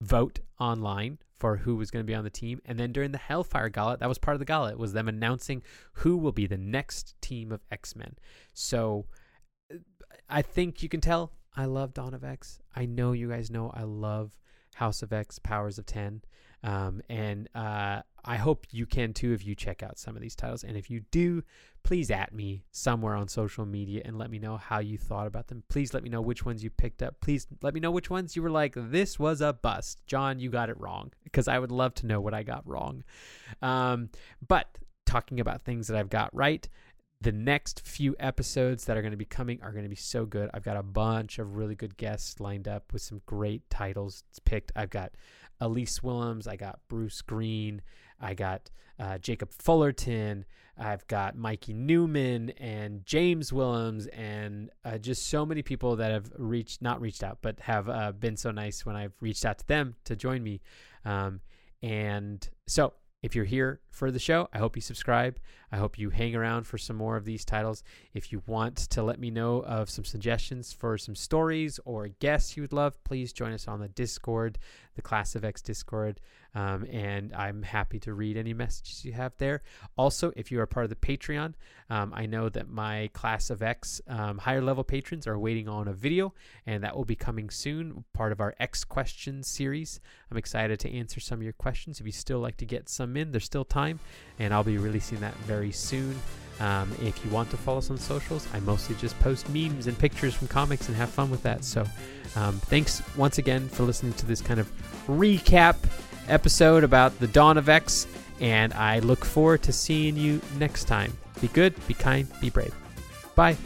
vote 0.02 0.40
online 0.58 1.18
for 1.38 1.58
who 1.58 1.76
was 1.76 1.90
going 1.90 2.04
to 2.04 2.06
be 2.06 2.14
on 2.14 2.24
the 2.24 2.30
team. 2.30 2.60
And 2.64 2.78
then 2.78 2.92
during 2.92 3.12
the 3.12 3.18
Hellfire 3.18 3.68
Gala, 3.68 3.98
that 3.98 4.08
was 4.08 4.18
part 4.18 4.34
of 4.34 4.38
the 4.38 4.44
gala. 4.44 4.70
It 4.70 4.78
was 4.78 4.92
them 4.92 5.08
announcing 5.08 5.62
who 5.92 6.16
will 6.16 6.32
be 6.32 6.46
the 6.46 6.56
next 6.56 7.14
team 7.20 7.52
of 7.52 7.62
X 7.70 7.94
Men. 7.94 8.16
So 8.54 9.06
I 10.28 10.42
think 10.42 10.82
you 10.82 10.88
can 10.88 11.00
tell 11.00 11.32
I 11.56 11.66
love 11.66 11.94
Dawn 11.94 12.14
of 12.14 12.24
X. 12.24 12.60
I 12.74 12.86
know 12.86 13.12
you 13.12 13.28
guys 13.28 13.50
know 13.50 13.70
I 13.74 13.82
love 13.82 14.36
House 14.76 15.02
of 15.02 15.10
X, 15.10 15.38
Powers 15.38 15.78
of 15.78 15.86
10. 15.86 16.20
Um, 16.62 17.00
and 17.08 17.48
uh, 17.54 18.02
I 18.24 18.36
hope 18.36 18.66
you 18.70 18.84
can 18.84 19.14
too 19.14 19.32
if 19.32 19.46
you 19.46 19.54
check 19.54 19.82
out 19.82 19.98
some 19.98 20.16
of 20.16 20.22
these 20.22 20.36
titles. 20.36 20.64
And 20.64 20.76
if 20.76 20.90
you 20.90 21.00
do, 21.10 21.42
please 21.82 22.10
at 22.10 22.34
me 22.34 22.64
somewhere 22.72 23.14
on 23.14 23.26
social 23.28 23.64
media 23.64 24.02
and 24.04 24.18
let 24.18 24.30
me 24.30 24.38
know 24.38 24.58
how 24.58 24.80
you 24.80 24.98
thought 24.98 25.26
about 25.26 25.48
them. 25.48 25.62
Please 25.70 25.94
let 25.94 26.02
me 26.02 26.10
know 26.10 26.20
which 26.20 26.44
ones 26.44 26.62
you 26.62 26.68
picked 26.68 27.02
up. 27.02 27.20
Please 27.22 27.46
let 27.62 27.72
me 27.72 27.80
know 27.80 27.90
which 27.90 28.10
ones 28.10 28.36
you 28.36 28.42
were 28.42 28.50
like, 28.50 28.74
this 28.76 29.18
was 29.18 29.40
a 29.40 29.54
bust. 29.54 30.02
John, 30.06 30.38
you 30.38 30.50
got 30.50 30.68
it 30.68 30.78
wrong. 30.78 31.10
Because 31.24 31.48
I 31.48 31.58
would 31.58 31.72
love 31.72 31.94
to 31.94 32.06
know 32.06 32.20
what 32.20 32.34
I 32.34 32.42
got 32.42 32.66
wrong. 32.66 33.02
Um, 33.62 34.10
but 34.46 34.76
talking 35.06 35.40
about 35.40 35.64
things 35.64 35.86
that 35.86 35.96
I've 35.96 36.10
got 36.10 36.34
right, 36.34 36.68
the 37.20 37.32
next 37.32 37.86
few 37.86 38.14
episodes 38.20 38.84
that 38.84 38.96
are 38.96 39.02
going 39.02 39.12
to 39.12 39.16
be 39.16 39.24
coming 39.24 39.58
are 39.62 39.72
going 39.72 39.84
to 39.84 39.90
be 39.90 39.96
so 39.96 40.26
good. 40.26 40.50
I've 40.52 40.64
got 40.64 40.76
a 40.76 40.82
bunch 40.82 41.38
of 41.38 41.56
really 41.56 41.74
good 41.74 41.96
guests 41.96 42.40
lined 42.40 42.68
up 42.68 42.92
with 42.92 43.02
some 43.02 43.22
great 43.26 43.68
titles 43.70 44.22
picked. 44.44 44.72
I've 44.76 44.90
got 44.90 45.12
Elise 45.60 46.02
Willems, 46.02 46.46
I 46.46 46.56
got 46.56 46.80
Bruce 46.88 47.22
Greene, 47.22 47.80
I 48.20 48.34
got 48.34 48.70
uh, 48.98 49.18
Jacob 49.18 49.50
Fullerton, 49.52 50.44
I've 50.78 51.06
got 51.06 51.36
Mikey 51.36 51.72
Newman 51.72 52.50
and 52.50 53.04
James 53.06 53.50
Willems, 53.50 54.06
and 54.08 54.70
uh, 54.84 54.98
just 54.98 55.28
so 55.28 55.46
many 55.46 55.62
people 55.62 55.96
that 55.96 56.12
have 56.12 56.30
reached, 56.36 56.82
not 56.82 57.00
reached 57.00 57.22
out, 57.22 57.38
but 57.40 57.60
have 57.60 57.88
uh, 57.88 58.12
been 58.12 58.36
so 58.36 58.50
nice 58.50 58.84
when 58.84 58.94
I've 58.94 59.14
reached 59.20 59.46
out 59.46 59.58
to 59.58 59.66
them 59.66 59.96
to 60.04 60.16
join 60.16 60.42
me. 60.42 60.60
Um, 61.06 61.40
and 61.82 62.46
so 62.66 62.92
if 63.26 63.34
you're 63.34 63.44
here 63.44 63.80
for 63.90 64.12
the 64.12 64.20
show, 64.20 64.48
I 64.52 64.58
hope 64.58 64.76
you 64.76 64.80
subscribe. 64.80 65.40
I 65.72 65.78
hope 65.78 65.98
you 65.98 66.10
hang 66.10 66.36
around 66.36 66.62
for 66.62 66.78
some 66.78 66.94
more 66.94 67.16
of 67.16 67.24
these 67.24 67.44
titles. 67.44 67.82
If 68.14 68.30
you 68.30 68.40
want 68.46 68.76
to 68.76 69.02
let 69.02 69.18
me 69.18 69.32
know 69.32 69.64
of 69.64 69.90
some 69.90 70.04
suggestions 70.04 70.72
for 70.72 70.96
some 70.96 71.16
stories 71.16 71.80
or 71.84 72.06
guests 72.06 72.56
you 72.56 72.62
would 72.62 72.72
love, 72.72 73.02
please 73.02 73.32
join 73.32 73.52
us 73.52 73.66
on 73.66 73.80
the 73.80 73.88
Discord, 73.88 74.60
the 74.94 75.02
Class 75.02 75.34
of 75.34 75.44
X 75.44 75.60
Discord. 75.60 76.20
Um, 76.56 76.86
and 76.90 77.34
I'm 77.34 77.62
happy 77.62 78.00
to 78.00 78.14
read 78.14 78.38
any 78.38 78.54
messages 78.54 79.04
you 79.04 79.12
have 79.12 79.36
there. 79.36 79.62
Also, 79.98 80.32
if 80.36 80.50
you 80.50 80.58
are 80.60 80.66
part 80.66 80.84
of 80.84 80.90
the 80.90 80.96
Patreon, 80.96 81.52
um, 81.90 82.12
I 82.16 82.24
know 82.24 82.48
that 82.48 82.66
my 82.66 83.10
Class 83.12 83.50
of 83.50 83.62
X 83.62 84.00
um, 84.08 84.38
higher 84.38 84.62
level 84.62 84.82
patrons 84.82 85.26
are 85.26 85.38
waiting 85.38 85.68
on 85.68 85.86
a 85.86 85.92
video, 85.92 86.32
and 86.64 86.82
that 86.82 86.96
will 86.96 87.04
be 87.04 87.14
coming 87.14 87.50
soon, 87.50 88.04
part 88.14 88.32
of 88.32 88.40
our 88.40 88.54
X 88.58 88.84
questions 88.84 89.46
series. 89.46 90.00
I'm 90.30 90.38
excited 90.38 90.80
to 90.80 90.90
answer 90.90 91.20
some 91.20 91.40
of 91.40 91.42
your 91.42 91.52
questions. 91.52 92.00
If 92.00 92.06
you 92.06 92.12
still 92.12 92.38
like 92.38 92.56
to 92.56 92.64
get 92.64 92.88
some 92.88 93.18
in, 93.18 93.32
there's 93.32 93.44
still 93.44 93.66
time, 93.66 94.00
and 94.38 94.54
I'll 94.54 94.64
be 94.64 94.78
releasing 94.78 95.20
that 95.20 95.34
very 95.40 95.72
soon. 95.72 96.18
Um, 96.58 96.90
if 97.02 97.22
you 97.22 97.30
want 97.30 97.50
to 97.50 97.58
follow 97.58 97.78
us 97.78 97.90
on 97.90 97.98
socials, 97.98 98.48
I 98.54 98.60
mostly 98.60 98.96
just 98.96 99.18
post 99.20 99.46
memes 99.50 99.88
and 99.88 99.98
pictures 99.98 100.32
from 100.32 100.48
comics 100.48 100.88
and 100.88 100.96
have 100.96 101.10
fun 101.10 101.30
with 101.30 101.42
that. 101.42 101.64
So, 101.64 101.84
um, 102.34 102.54
thanks 102.60 103.02
once 103.14 103.36
again 103.36 103.68
for 103.68 103.82
listening 103.82 104.14
to 104.14 104.24
this 104.24 104.40
kind 104.40 104.58
of 104.58 104.70
recap 105.06 105.76
episode 106.28 106.84
about 106.84 107.18
the 107.18 107.26
dawn 107.26 107.58
of 107.58 107.68
X, 107.68 108.06
and 108.40 108.72
I 108.74 108.98
look 109.00 109.24
forward 109.24 109.62
to 109.64 109.72
seeing 109.72 110.16
you 110.16 110.40
next 110.58 110.84
time. 110.84 111.16
Be 111.40 111.48
good, 111.48 111.74
be 111.86 111.94
kind, 111.94 112.28
be 112.40 112.50
brave. 112.50 112.74
Bye. 113.34 113.56